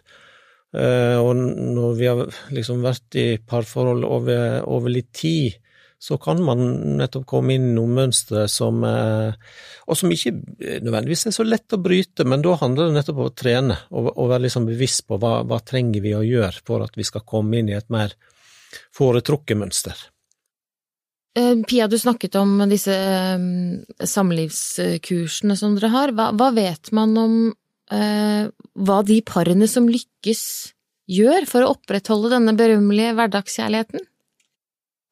Eh, 0.71 1.17
og 1.19 1.35
når 1.37 1.97
vi 1.99 2.07
har 2.09 2.21
liksom 2.55 2.83
vært 2.85 3.19
i 3.19 3.27
parforhold 3.37 4.05
over, 4.07 4.61
over, 4.65 4.93
litt 4.93 5.11
tid, 5.15 5.59
så 6.01 6.17
kan 6.17 6.39
man 6.41 6.61
nettopp 6.97 7.27
komme 7.29 7.53
inn 7.53 7.67
i 7.69 7.73
noen 7.75 7.91
mønstre 7.99 8.47
som 8.49 8.79
eh, 8.87 9.35
Og 9.85 9.97
som 9.99 10.09
ikke 10.09 10.33
nødvendigvis 10.81 11.27
er 11.29 11.35
så 11.35 11.45
lett 11.45 11.75
å 11.75 11.81
bryte, 11.81 12.25
men 12.25 12.41
da 12.41 12.55
handler 12.57 12.89
det 12.89 12.95
nettopp 12.95 13.19
om 13.21 13.29
å 13.29 13.35
trene 13.37 13.77
og, 13.91 14.09
og 14.15 14.31
være 14.31 14.47
liksom 14.47 14.65
bevisst 14.65 15.05
på 15.05 15.19
hva, 15.21 15.41
hva 15.45 15.59
trenger 15.61 16.01
vi 16.01 16.15
å 16.17 16.23
gjøre 16.25 16.65
for 16.65 16.81
at 16.81 16.97
vi 16.97 17.05
skal 17.05 17.25
komme 17.27 17.61
inn 17.61 17.69
i 17.69 17.77
et 17.77 17.89
mer 17.93 18.15
foretrukket 18.97 19.59
mønster. 19.61 20.01
Eh, 21.37 21.53
Pia, 21.69 21.85
du 21.87 21.99
snakket 22.01 22.35
om 22.41 22.57
disse 22.71 22.97
samlivskursene 24.15 25.59
som 25.59 25.77
dere 25.77 25.93
har. 25.93 26.17
Hva, 26.17 26.31
hva 26.33 26.49
vet 26.55 26.89
man 26.97 27.13
om 27.19 27.35
eh, 27.93 28.49
hva 28.49 29.01
de 29.05 29.21
parene 29.27 29.69
som 29.69 29.85
lykkes, 29.91 30.43
gjør 31.11 31.45
for 31.49 31.65
å 31.65 31.75
opprettholde 31.75 32.33
denne 32.33 32.57
berømmelige 32.57 33.13
hverdagskjærligheten? 33.17 34.07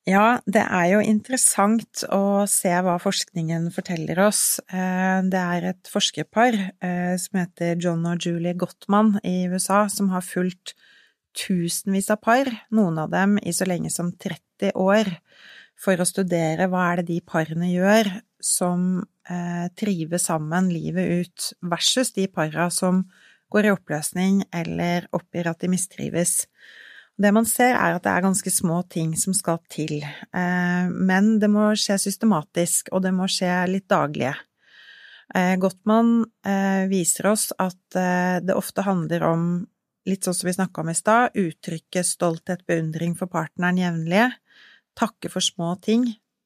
Ja, 0.09 0.39
det 0.49 0.63
er 0.63 0.87
jo 0.89 0.99
interessant 1.05 2.01
å 2.09 2.47
se 2.49 2.71
hva 2.81 2.95
forskningen 3.01 3.67
forteller 3.75 4.21
oss. 4.23 4.57
Eh, 4.71 5.19
det 5.29 5.41
er 5.41 5.67
et 5.69 5.91
forskerpar 5.91 6.55
eh, 6.57 7.13
som 7.21 7.37
heter 7.37 7.75
John 7.83 8.07
og 8.09 8.25
Julie 8.25 8.55
Gottman 8.57 9.17
i 9.27 9.43
USA, 9.51 9.83
som 9.91 10.09
har 10.09 10.25
fulgt 10.25 10.73
tusenvis 11.37 12.09
av 12.09 12.23
par, 12.25 12.49
noen 12.73 12.97
av 13.03 13.11
dem 13.13 13.37
i 13.43 13.53
så 13.53 13.67
lenge 13.69 13.91
som 13.93 14.09
30 14.15 14.73
år, 14.81 15.11
for 15.79 16.01
å 16.01 16.07
studere 16.07 16.65
hva 16.71 16.87
er 16.89 17.03
det 17.03 17.11
de 17.11 17.21
parene 17.21 17.69
gjør 17.69 18.09
som 18.41 19.03
eh, 19.29 19.67
trives 19.77 20.25
sammen 20.31 20.71
livet 20.73 21.21
ut, 21.21 21.51
versus 21.69 22.15
de 22.17 22.25
para 22.33 22.71
som 22.73 23.03
går 23.53 23.67
i 23.67 23.75
oppløsning 23.75 24.41
eller 24.55 25.05
oppgir 25.13 25.51
at 25.51 25.61
de 25.61 25.69
mistrives. 25.69 26.39
Det 27.19 27.31
man 27.35 27.47
ser, 27.47 27.73
er 27.75 27.97
at 27.97 28.05
det 28.05 28.11
er 28.13 28.23
ganske 28.23 28.51
små 28.53 28.77
ting 28.87 29.11
som 29.19 29.35
skal 29.35 29.57
til, 29.71 29.97
eh, 29.99 30.85
men 30.87 31.33
det 31.41 31.49
må 31.51 31.73
skje 31.75 31.97
systematisk, 31.99 32.93
og 32.95 33.03
det 33.03 33.11
må 33.11 33.27
skje 33.27 33.51
litt 33.67 33.89
daglige. 33.91 34.37
Eh, 35.35 35.57
Gottmann 35.59 36.23
eh, 36.47 36.87
viser 36.87 37.27
oss 37.33 37.49
at 37.59 37.81
det 37.91 38.55
ofte 38.55 38.85
handler 38.87 39.25
om, 39.27 39.43
litt 40.07 40.23
sånn 40.23 40.37
som 40.37 40.47
vi 40.47 40.55
snakka 40.55 40.81
om 40.81 40.91
i 40.93 40.95
stad, 40.95 41.35
uttrykke 41.37 42.05
stolthet, 42.07 42.63
beundring 42.69 43.17
for 43.19 43.27
partneren 43.29 43.81
jevnlig, 43.81 44.29
takke 44.97 45.31
for 45.33 45.43
små 45.43 45.73
ting, 45.83 46.05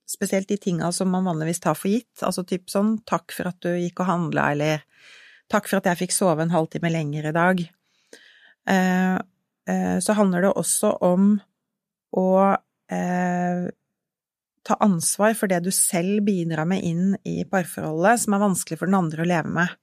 spesielt 0.09 0.49
de 0.49 0.57
tinga 0.57 0.89
som 0.91 1.13
man 1.13 1.29
vanligvis 1.29 1.61
tar 1.61 1.77
for 1.77 1.93
gitt, 1.93 2.15
altså 2.25 2.41
typ 2.49 2.73
sånn 2.73 2.95
takk 3.05 3.29
for 3.35 3.51
at 3.51 3.61
du 3.61 3.69
gikk 3.77 4.01
og 4.01 4.09
handla, 4.09 4.49
eller 4.57 4.81
takk 5.53 5.69
for 5.69 5.77
at 5.83 5.91
jeg 5.91 6.01
fikk 6.01 6.17
sove 6.17 6.41
en 6.41 6.55
halvtime 6.55 6.91
lenger 6.97 7.29
i 7.29 7.35
dag. 7.37 7.63
Eh, 9.69 9.97
så 10.03 10.15
handler 10.17 10.45
det 10.45 10.53
også 10.59 10.91
om 11.05 11.35
å 12.19 12.29
eh, 12.91 13.69
ta 14.63 14.77
ansvar 14.83 15.35
for 15.37 15.51
det 15.51 15.61
du 15.65 15.71
selv 15.75 16.23
bidrar 16.27 16.67
med 16.69 16.83
inn 16.85 17.13
i 17.27 17.41
parforholdet, 17.47 18.23
som 18.23 18.35
er 18.35 18.43
vanskelig 18.43 18.79
for 18.79 18.91
den 18.91 18.99
andre 18.99 19.23
å 19.23 19.29
leve 19.29 19.53
med. 19.55 19.75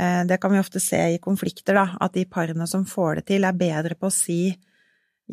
Eh, 0.00 0.22
det 0.28 0.38
kan 0.42 0.54
vi 0.54 0.62
ofte 0.62 0.82
se 0.82 1.00
i 1.14 1.22
konflikter, 1.22 1.76
da, 1.78 1.86
at 2.02 2.14
de 2.16 2.26
parene 2.30 2.66
som 2.70 2.86
får 2.88 3.20
det 3.20 3.26
til, 3.32 3.46
er 3.46 3.58
bedre 3.58 3.98
på 3.98 4.10
å 4.10 4.14
si 4.14 4.42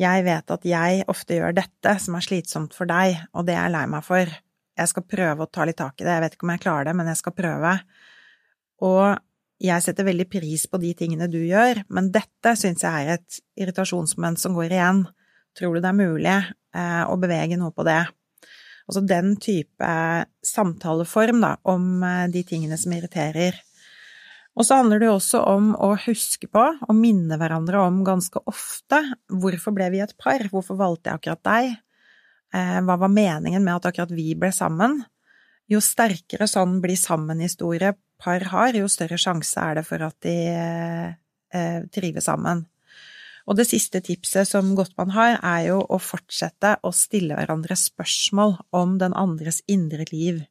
jeg 0.00 0.22
vet 0.24 0.52
at 0.54 0.62
jeg 0.64 1.02
ofte 1.10 1.36
gjør 1.36 1.56
dette 1.56 1.96
som 2.00 2.14
er 2.16 2.24
slitsomt 2.24 2.76
for 2.76 2.88
deg, 2.88 3.18
og 3.34 3.44
det 3.48 3.56
er 3.56 3.66
jeg 3.66 3.74
lei 3.74 3.86
meg 3.90 4.06
for. 4.06 4.30
Jeg 4.80 4.88
skal 4.92 5.04
prøve 5.04 5.44
å 5.44 5.50
ta 5.50 5.66
litt 5.68 5.76
tak 5.80 5.98
i 6.00 6.06
det, 6.06 6.14
jeg 6.14 6.24
vet 6.24 6.36
ikke 6.36 6.46
om 6.46 6.52
jeg 6.54 6.62
klarer 6.62 6.88
det, 6.88 6.94
men 6.96 7.10
jeg 7.10 7.20
skal 7.20 7.34
prøve. 7.36 7.72
Og 8.86 9.02
jeg 9.60 9.84
setter 9.84 10.06
veldig 10.08 10.24
pris 10.32 10.64
på 10.70 10.80
de 10.80 10.94
tingene 10.96 11.28
du 11.28 11.40
gjør, 11.44 11.82
men 11.92 12.08
dette 12.14 12.54
syns 12.56 12.84
jeg 12.86 13.06
er 13.06 13.18
et 13.18 13.40
irritasjonsmoment 13.60 14.40
som 14.40 14.56
går 14.56 14.72
igjen. 14.72 15.02
Tror 15.58 15.76
du 15.76 15.82
det 15.82 15.90
er 15.90 15.98
mulig 15.98 16.32
eh, 16.32 17.02
å 17.04 17.18
bevege 17.20 17.58
noe 17.60 17.74
på 17.76 17.84
det? 17.84 18.00
Altså 18.88 19.02
den 19.04 19.34
type 19.42 19.90
samtaleform, 20.46 21.44
da, 21.44 21.52
om 21.68 22.00
eh, 22.06 22.24
de 22.32 22.44
tingene 22.46 22.78
som 22.80 22.94
irriterer. 22.96 23.60
Og 24.56 24.66
så 24.66 24.80
handler 24.80 25.02
det 25.02 25.10
jo 25.10 25.18
også 25.18 25.44
om 25.52 25.70
å 25.78 25.92
huske 26.06 26.48
på 26.50 26.64
og 26.74 26.96
minne 26.96 27.36
hverandre 27.38 27.84
om 27.84 28.00
ganske 28.06 28.40
ofte 28.50 28.98
hvorfor 29.28 29.76
ble 29.76 29.92
vi 29.92 30.02
et 30.02 30.16
par, 30.18 30.42
hvorfor 30.50 30.80
valgte 30.80 31.12
jeg 31.12 31.20
akkurat 31.20 31.44
deg, 31.46 31.76
eh, 32.56 32.78
hva 32.80 32.96
var 33.04 33.12
meningen 33.12 33.62
med 33.62 33.76
at 33.76 33.92
akkurat 33.92 34.16
vi 34.16 34.32
ble 34.40 34.50
sammen? 34.56 35.02
Jo 35.70 35.84
sterkere 35.84 36.48
sånn 36.50 36.80
bli 36.82 36.96
sammen-historie 36.98 37.92
par 38.20 38.44
har, 38.52 38.76
jo 38.76 38.90
større 38.90 39.18
sjanse 39.20 39.60
er 39.60 39.80
det 39.80 39.86
for 39.88 40.04
at 40.06 40.16
de 40.26 40.36
eh, 40.54 41.80
trives 41.94 42.28
sammen. 42.28 42.66
Og 43.48 43.56
det 43.58 43.66
siste 43.66 44.02
tipset 44.04 44.48
som 44.48 44.74
Gottmann 44.78 45.14
har, 45.16 45.38
er 45.42 45.70
jo 45.70 45.80
å 45.82 45.98
fortsette 46.02 46.76
å 46.86 46.92
stille 46.94 47.34
hverandre 47.34 47.76
spørsmål 47.78 48.58
om 48.76 48.98
den 49.00 49.16
andres 49.18 49.62
indre 49.70 50.06
liv. 50.12 50.44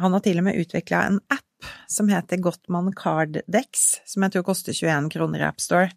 Han 0.00 0.14
har 0.16 0.22
til 0.24 0.40
og 0.40 0.46
med 0.46 0.60
utvikla 0.60 1.02
en 1.08 1.18
app 1.32 1.42
som 1.90 2.08
heter 2.12 2.40
Gottman 2.44 2.92
Carddex, 2.96 3.86
som 4.08 4.24
jeg 4.24 4.34
tror 4.34 4.46
koster 4.48 4.76
21 4.76 5.10
kroner 5.12 5.42
i 5.42 5.48
AppStore, 5.48 5.90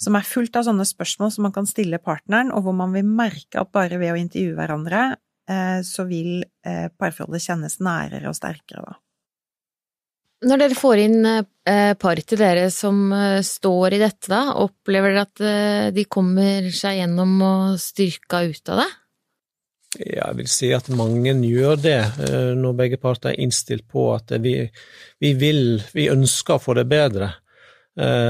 som 0.00 0.16
er 0.16 0.28
fullt 0.28 0.56
av 0.56 0.64
sånne 0.68 0.86
spørsmål 0.88 1.32
som 1.34 1.44
man 1.48 1.54
kan 1.56 1.68
stille 1.68 2.00
partneren, 2.00 2.52
og 2.56 2.64
hvor 2.64 2.76
man 2.76 2.94
vil 2.96 3.08
merke 3.08 3.60
at 3.60 3.72
bare 3.74 4.00
ved 4.00 4.14
å 4.14 4.20
intervjue 4.20 4.56
hverandre, 4.56 5.02
eh, 5.50 5.80
så 5.84 6.06
vil 6.08 6.40
eh, 6.64 6.88
parforholdet 6.96 7.44
kjennes 7.50 7.80
nærere 7.84 8.32
og 8.32 8.38
sterkere, 8.38 8.86
da. 8.86 8.96
Når 10.40 10.60
dere 10.62 10.76
får 10.76 11.02
inn 11.02 11.18
eh, 11.28 11.92
par 12.00 12.20
til 12.24 12.40
dere 12.40 12.70
som 12.72 13.10
eh, 13.12 13.42
står 13.44 13.96
i 13.96 14.00
dette, 14.00 14.30
da, 14.32 14.54
opplever 14.62 15.12
dere 15.12 15.26
at 15.26 15.42
eh, 15.44 15.90
de 15.92 16.06
kommer 16.08 16.70
seg 16.72 17.02
gjennom 17.02 17.34
og 17.44 17.76
styrka 17.80 18.40
ut 18.48 18.72
av 18.72 18.80
det? 18.80 18.88
Jeg 20.00 20.38
vil 20.38 20.48
si 20.48 20.70
at 20.72 20.86
mange 20.94 21.34
gjør 21.42 21.80
det, 21.82 21.98
når 22.54 22.76
begge 22.78 22.98
parter 23.02 23.32
er 23.32 23.40
innstilt 23.42 23.88
på 23.90 24.04
at 24.14 24.30
vi, 24.38 24.54
vi 25.18 25.32
vil, 25.34 25.80
vi 25.90 26.06
ønsker 26.12 26.56
å 26.56 26.62
få 26.62 26.76
det 26.78 26.84
bedre. 26.86 27.32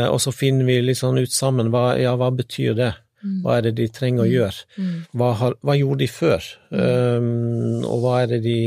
Og 0.09 0.16
så 0.25 0.33
finner 0.33 0.64
vi 0.64 0.79
litt 0.81 0.96
sånn 1.03 1.20
ut 1.20 1.35
sammen 1.37 1.68
hva, 1.68 1.99
ja, 2.01 2.14
hva 2.16 2.31
betyr 2.33 2.79
det? 2.79 2.88
Hva 3.20 3.59
er 3.59 3.66
det 3.68 3.74
de 3.78 3.87
trenger 3.92 4.24
å 4.24 4.30
gjøre? 4.30 4.66
Hva, 5.12 5.30
har, 5.40 5.56
hva 5.66 5.76
gjorde 5.76 6.00
de 6.02 6.09
før? 6.11 6.46
Um, 6.72 7.83
og 7.85 8.04
hva 8.04 8.14
er 8.22 8.35
det 8.35 8.40
de, 8.46 8.59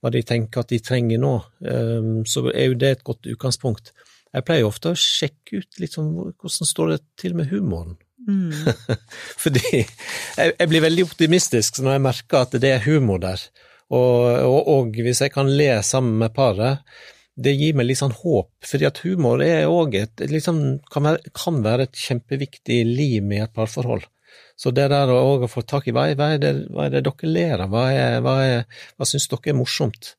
hva 0.00 0.12
de 0.14 0.22
tenker 0.26 0.62
at 0.62 0.72
de 0.72 0.80
trenger 0.84 1.22
nå? 1.22 1.34
Um, 1.66 2.10
så 2.28 2.46
er 2.52 2.70
jo 2.70 2.78
det 2.78 2.92
et 2.96 3.06
godt 3.06 3.26
utgangspunkt. 3.32 3.92
Jeg 4.36 4.46
pleier 4.46 4.68
ofte 4.68 4.92
å 4.92 4.98
sjekke 5.00 5.62
ut 5.62 5.80
litt 5.82 5.96
sånn 5.96 6.12
hvordan 6.14 6.70
står 6.70 6.92
det 6.94 7.00
til 7.18 7.36
med 7.38 7.50
humoren. 7.50 7.96
Mm. 8.26 8.50
Fordi 9.42 9.62
jeg, 9.70 10.54
jeg, 10.58 10.68
blir 10.70 10.82
veldig 10.82 11.06
optimistisk 11.06 11.78
når 11.82 11.96
jeg 11.96 12.06
merker 12.08 12.42
at 12.42 12.56
det 12.62 12.72
er 12.74 12.86
humor 12.86 13.22
der. 13.22 13.42
Og, 13.94 14.22
og, 14.42 14.60
og 14.72 14.96
hvis 14.98 15.22
jeg 15.22 15.34
kan 15.34 15.50
le 15.50 15.70
sammen 15.86 16.18
med 16.22 16.34
paret, 16.34 16.82
det 17.36 17.52
gir 17.52 17.76
meg 17.76 17.90
litt 17.90 18.00
sånn 18.00 18.14
håp, 18.16 18.50
fordi 18.64 18.86
at 18.88 19.00
humor 19.04 19.42
er 19.44 19.68
òg 19.68 19.96
et 20.00 20.22
liksom, 20.32 20.60
kan, 20.92 21.04
være, 21.10 21.32
kan 21.36 21.60
være 21.64 21.86
et 21.86 21.98
kjempeviktig 22.06 22.80
lim 22.88 23.34
i 23.36 23.42
et 23.44 23.52
parforhold. 23.56 24.06
Så 24.56 24.72
det 24.72 24.88
der 24.88 25.10
å 25.12 25.48
få 25.52 25.62
tak 25.68 25.88
i 25.88 25.92
hva, 25.92 26.06
hva, 26.16 26.30
er 26.34 26.40
det, 26.40 26.52
hva 26.72 26.86
er 26.86 26.94
det 26.94 27.02
dere 27.04 27.32
ler 27.32 27.64
av, 27.66 27.72
hva, 27.72 27.88
er, 27.92 28.20
hva, 28.24 28.36
er, 28.44 28.86
hva 28.96 29.08
syns 29.08 29.28
dere 29.28 29.52
er 29.52 29.58
morsomt? 29.58 30.14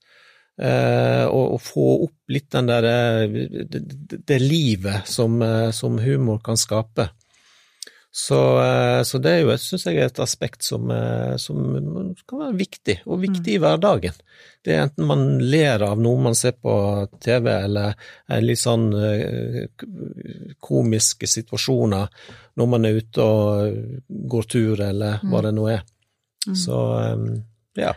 Eh, 0.58 1.26
og, 1.26 1.56
og, 1.58 1.60
få 1.62 1.88
opp 2.08 2.34
litt 2.34 2.50
den 2.54 2.70
der, 2.70 2.86
det, 3.30 3.66
det, 3.70 4.22
det 4.30 4.38
livet 4.42 5.10
som, 5.10 5.42
som, 5.74 5.98
humor 6.02 6.42
kan 6.46 6.58
skape. 6.58 7.12
Så, 8.18 8.38
så 9.06 9.20
det 9.22 9.30
er 9.30 9.44
jo, 9.44 9.56
syns 9.62 9.84
jeg, 9.86 10.00
er 10.02 10.08
et 10.10 10.20
aspekt 10.24 10.66
som, 10.66 10.90
som, 11.38 11.60
kan 12.26 12.40
være 12.42 12.56
viktig, 12.58 12.96
og 13.06 13.20
viktig 13.22 13.54
i 13.54 13.60
hverdagen. 13.62 14.16
Det 14.66 14.74
er 14.74 14.88
enten 14.88 15.06
man 15.06 15.22
ler 15.38 15.86
av 15.86 16.02
noe 16.02 16.24
man 16.26 16.38
ser 16.38 16.56
på 16.58 16.74
TV, 17.22 17.52
eller 17.54 17.94
en 18.34 18.48
litt 18.48 18.64
sånn 18.64 18.88
komiske 20.66 21.30
situasjoner 21.30 22.10
når 22.58 22.72
man 22.74 22.90
er 22.90 22.98
ute 23.04 23.28
og 23.28 24.10
går 24.34 24.50
tur, 24.50 24.82
eller 24.88 25.22
hva 25.30 25.44
det 25.46 25.54
nå 25.54 25.70
er. 25.76 25.86
Så 26.58 26.82
ja. 27.78 27.94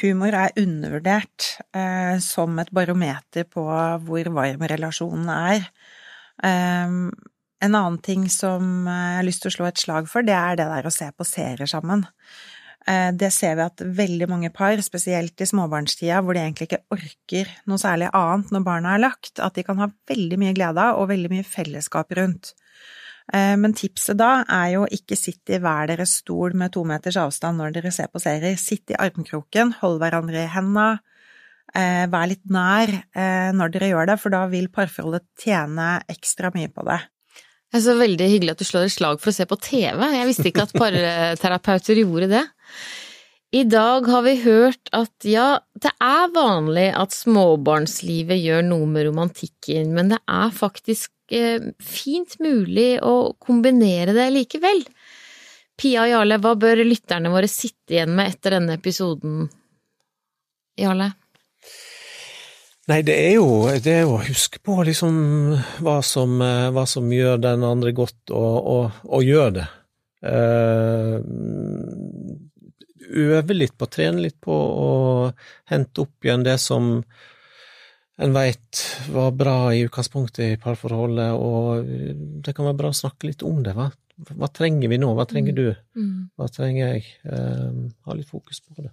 Humor 0.00 0.36
er 0.38 0.56
undervurdert 0.60 1.50
eh, 1.76 2.16
som 2.24 2.56
et 2.62 2.72
barometer 2.74 3.46
på 3.48 3.64
hvor 4.06 4.32
varm 4.38 4.66
relasjonen 4.72 5.30
er. 5.34 5.68
Um, 6.44 7.12
en 7.62 7.74
annen 7.74 8.00
ting 8.02 8.26
som 8.32 8.88
jeg 8.88 9.18
har 9.20 9.26
lyst 9.26 9.44
til 9.44 9.52
å 9.52 9.56
slå 9.58 9.68
et 9.68 9.80
slag 9.80 10.10
for, 10.10 10.26
det 10.26 10.34
er 10.34 10.58
det 10.58 10.66
der 10.72 10.88
å 10.88 10.92
se 10.94 11.10
på 11.14 11.26
serier 11.28 11.70
sammen. 11.70 12.02
Det 12.84 13.30
ser 13.32 13.54
vi 13.56 13.64
at 13.64 13.80
veldig 13.80 14.26
mange 14.28 14.50
par, 14.52 14.76
spesielt 14.84 15.40
i 15.40 15.46
småbarnstida, 15.48 16.18
hvor 16.20 16.36
de 16.36 16.42
egentlig 16.42 16.66
ikke 16.68 16.82
orker 16.92 17.48
noe 17.70 17.80
særlig 17.80 18.10
annet 18.12 18.52
når 18.52 18.66
barna 18.66 18.92
er 18.92 19.04
lagt, 19.06 19.40
at 19.40 19.56
de 19.56 19.64
kan 19.64 19.80
ha 19.80 19.88
veldig 20.10 20.36
mye 20.42 20.52
glede 20.58 20.82
av 20.82 21.00
og 21.00 21.08
veldig 21.08 21.30
mye 21.32 21.46
fellesskap 21.48 22.12
rundt. 22.18 22.52
Men 23.32 23.72
tipset 23.72 24.18
da 24.20 24.42
er 24.52 24.74
jo 24.74 24.84
ikke 24.92 25.16
sitt 25.16 25.48
i 25.48 25.56
hver 25.64 25.88
deres 25.88 26.18
stol 26.20 26.52
med 26.60 26.74
to 26.74 26.84
meters 26.84 27.16
avstand 27.16 27.56
når 27.56 27.72
dere 27.78 27.94
ser 27.96 28.12
på 28.12 28.20
serier. 28.20 28.60
Sitt 28.60 28.92
i 28.92 29.00
armkroken, 29.00 29.72
hold 29.80 29.96
hverandre 30.02 30.44
i 30.44 30.52
henda, 30.52 30.90
vær 31.72 32.28
litt 32.28 32.44
nær 32.52 32.92
når 33.56 33.72
dere 33.72 33.88
gjør 33.94 34.12
det, 34.12 34.20
for 34.20 34.36
da 34.36 34.44
vil 34.52 34.68
parforholdet 34.68 35.24
tjene 35.40 35.88
ekstra 36.12 36.52
mye 36.52 36.68
på 36.68 36.84
det. 36.84 37.00
Det 37.74 37.80
er 37.80 37.88
så 37.88 37.96
veldig 37.98 38.26
hyggelig 38.30 38.52
at 38.54 38.60
du 38.62 38.66
slår 38.68 38.84
et 38.86 38.92
slag 38.94 39.16
for 39.18 39.32
å 39.32 39.34
se 39.34 39.44
på 39.50 39.56
TV. 39.58 39.98
Jeg 40.14 40.26
visste 40.28 40.44
ikke 40.46 40.62
at 40.68 40.74
parterapeuter 40.78 41.98
gjorde 41.98 42.28
det. 42.30 42.42
I 43.50 43.64
dag 43.66 44.06
har 44.06 44.22
vi 44.22 44.34
hørt 44.44 44.92
at 44.94 45.26
ja, 45.26 45.58
det 45.82 45.90
er 45.98 46.30
vanlig 46.36 46.84
at 46.94 47.16
småbarnslivet 47.16 48.38
gjør 48.38 48.62
noe 48.68 48.86
med 48.92 49.08
romantikken, 49.08 49.90
men 49.90 50.14
det 50.14 50.20
er 50.22 50.54
faktisk 50.54 51.10
eh, 51.34 51.66
fint 51.82 52.38
mulig 52.38 52.92
å 53.02 53.34
kombinere 53.42 54.14
det 54.14 54.28
likevel. 54.36 54.86
Pia 55.74 56.06
og 56.06 56.12
Jarle, 56.12 56.38
hva 56.46 56.54
bør 56.54 56.86
lytterne 56.86 57.34
våre 57.34 57.50
sitte 57.50 57.98
igjen 57.98 58.14
med 58.14 58.36
etter 58.36 58.54
denne 58.60 58.78
episoden? 58.78 59.48
Jarle? 60.78 61.10
Nei, 62.90 63.00
det 63.00 63.14
er 63.16 63.38
jo 63.38 63.64
det 63.80 63.94
er 64.02 64.10
å 64.10 64.18
huske 64.26 64.60
på 64.60 64.76
liksom 64.84 65.14
hva 65.84 66.00
som, 66.04 66.36
hva 66.38 66.84
som 66.88 67.08
gjør 67.12 67.38
den 67.40 67.64
andre 67.64 67.94
godt, 67.96 68.28
og, 68.28 68.56
og, 68.74 68.98
og 69.08 69.24
gjør 69.24 69.54
det. 69.56 69.68
Uh, 70.24 71.20
øve 73.14 73.56
litt 73.56 73.76
på, 73.78 73.88
trene 73.92 74.24
litt 74.24 74.36
på 74.42 74.52
og 74.52 75.46
hente 75.70 76.04
opp 76.04 76.24
igjen 76.24 76.44
det 76.44 76.58
som 76.60 76.98
en 78.14 78.36
veit 78.36 78.82
var 79.10 79.32
bra 79.34 79.56
i 79.74 79.82
utgangspunktet 79.88 80.44
i 80.52 80.60
parforholdet, 80.60 81.32
og 81.34 81.88
det 82.44 82.54
kan 82.54 82.68
være 82.68 82.78
bra 82.78 82.92
å 82.92 83.00
snakke 83.00 83.32
litt 83.32 83.42
om 83.46 83.64
det. 83.64 83.74
Hva, 83.74 83.88
hva 84.36 84.48
trenger 84.52 84.92
vi 84.92 85.00
nå, 85.00 85.08
hva 85.16 85.26
trenger 85.30 85.56
du, 85.56 85.66
hva 86.36 86.52
trenger 86.52 86.94
jeg? 86.94 87.08
Uh, 87.24 87.88
ha 88.04 88.20
litt 88.20 88.28
fokus 88.30 88.60
på 88.60 88.76
det. 88.84 88.92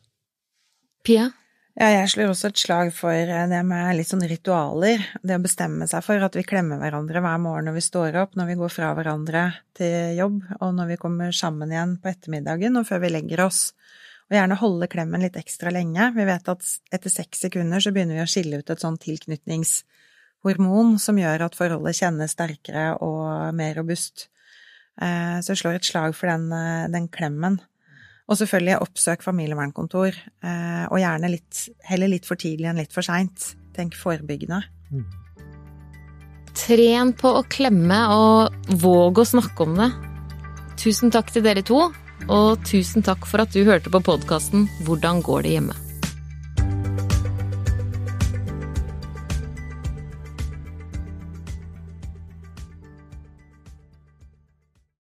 Pia? 1.06 1.28
Ja, 1.72 1.88
jeg 1.88 2.10
slår 2.12 2.34
også 2.34 2.50
et 2.52 2.60
slag 2.60 2.90
for 2.92 3.16
det 3.16 3.60
med 3.64 3.96
litt 3.96 4.10
sånn 4.10 4.26
ritualer. 4.28 5.06
Det 5.24 5.38
å 5.38 5.44
bestemme 5.44 5.86
seg 5.88 6.04
for 6.04 6.20
at 6.26 6.36
vi 6.36 6.44
klemmer 6.44 6.82
hverandre 6.82 7.22
hver 7.24 7.38
morgen 7.40 7.70
når 7.70 7.78
vi 7.78 7.84
står 7.86 8.18
opp, 8.20 8.36
når 8.36 8.50
vi 8.50 8.58
går 8.60 8.74
fra 8.74 8.90
hverandre 8.98 9.44
til 9.80 10.18
jobb, 10.18 10.42
og 10.60 10.74
når 10.76 10.90
vi 10.92 10.98
kommer 11.00 11.32
sammen 11.36 11.72
igjen 11.72 11.96
på 12.04 12.12
ettermiddagen 12.12 12.76
og 12.76 12.90
før 12.90 13.06
vi 13.06 13.14
legger 13.14 13.46
oss. 13.46 13.62
Og 14.28 14.36
gjerne 14.36 14.60
holde 14.60 14.92
klemmen 14.92 15.24
litt 15.24 15.40
ekstra 15.40 15.72
lenge. 15.72 16.12
Vi 16.18 16.28
vet 16.28 16.52
at 16.52 16.68
etter 16.92 17.16
seks 17.16 17.48
sekunder 17.48 17.80
så 17.84 17.96
begynner 17.96 18.20
vi 18.20 18.26
å 18.26 18.32
skille 18.36 18.60
ut 18.60 18.76
et 18.76 18.84
sånn 18.84 19.00
tilknytningshormon 19.08 21.00
som 21.00 21.24
gjør 21.24 21.48
at 21.48 21.56
forholdet 21.56 22.02
kjennes 22.04 22.36
sterkere 22.36 23.00
og 23.00 23.56
mer 23.56 23.80
robust. 23.80 24.28
Så 25.00 25.54
jeg 25.54 25.64
slår 25.64 25.80
et 25.80 25.88
slag 25.88 26.20
for 26.20 26.28
den, 26.28 26.52
den 26.92 27.08
klemmen. 27.12 27.62
Og 28.30 28.38
selvfølgelig 28.40 28.78
oppsøk 28.86 29.26
familievernkontor, 29.26 30.20
og 30.92 31.00
gjerne 31.02 31.32
litt, 31.34 31.66
heller 31.90 32.12
litt 32.12 32.28
for 32.30 32.40
tidlig 32.40 32.70
enn 32.70 32.80
litt 32.80 32.94
for 32.96 33.04
seint. 33.04 33.52
Tenk 33.76 33.98
forebyggende. 34.00 34.62
Mm. 34.92 35.04
Tren 36.56 37.12
på 37.18 37.34
å 37.40 37.44
klemme, 37.52 38.00
og 38.14 38.72
våg 38.84 39.24
å 39.24 39.28
snakke 39.28 39.68
om 39.68 39.78
det. 39.80 39.92
Tusen 40.80 41.12
takk 41.14 41.32
til 41.34 41.44
dere 41.46 41.64
to, 41.66 41.86
og 42.32 42.66
tusen 42.68 43.04
takk 43.06 43.28
for 43.28 43.44
at 43.44 43.56
du 43.56 43.64
hørte 43.68 43.92
på 43.92 44.04
podkasten 44.06 44.68
Hvordan 44.88 45.24
går 45.26 45.48
det 45.48 45.56
hjemme? 45.58 45.91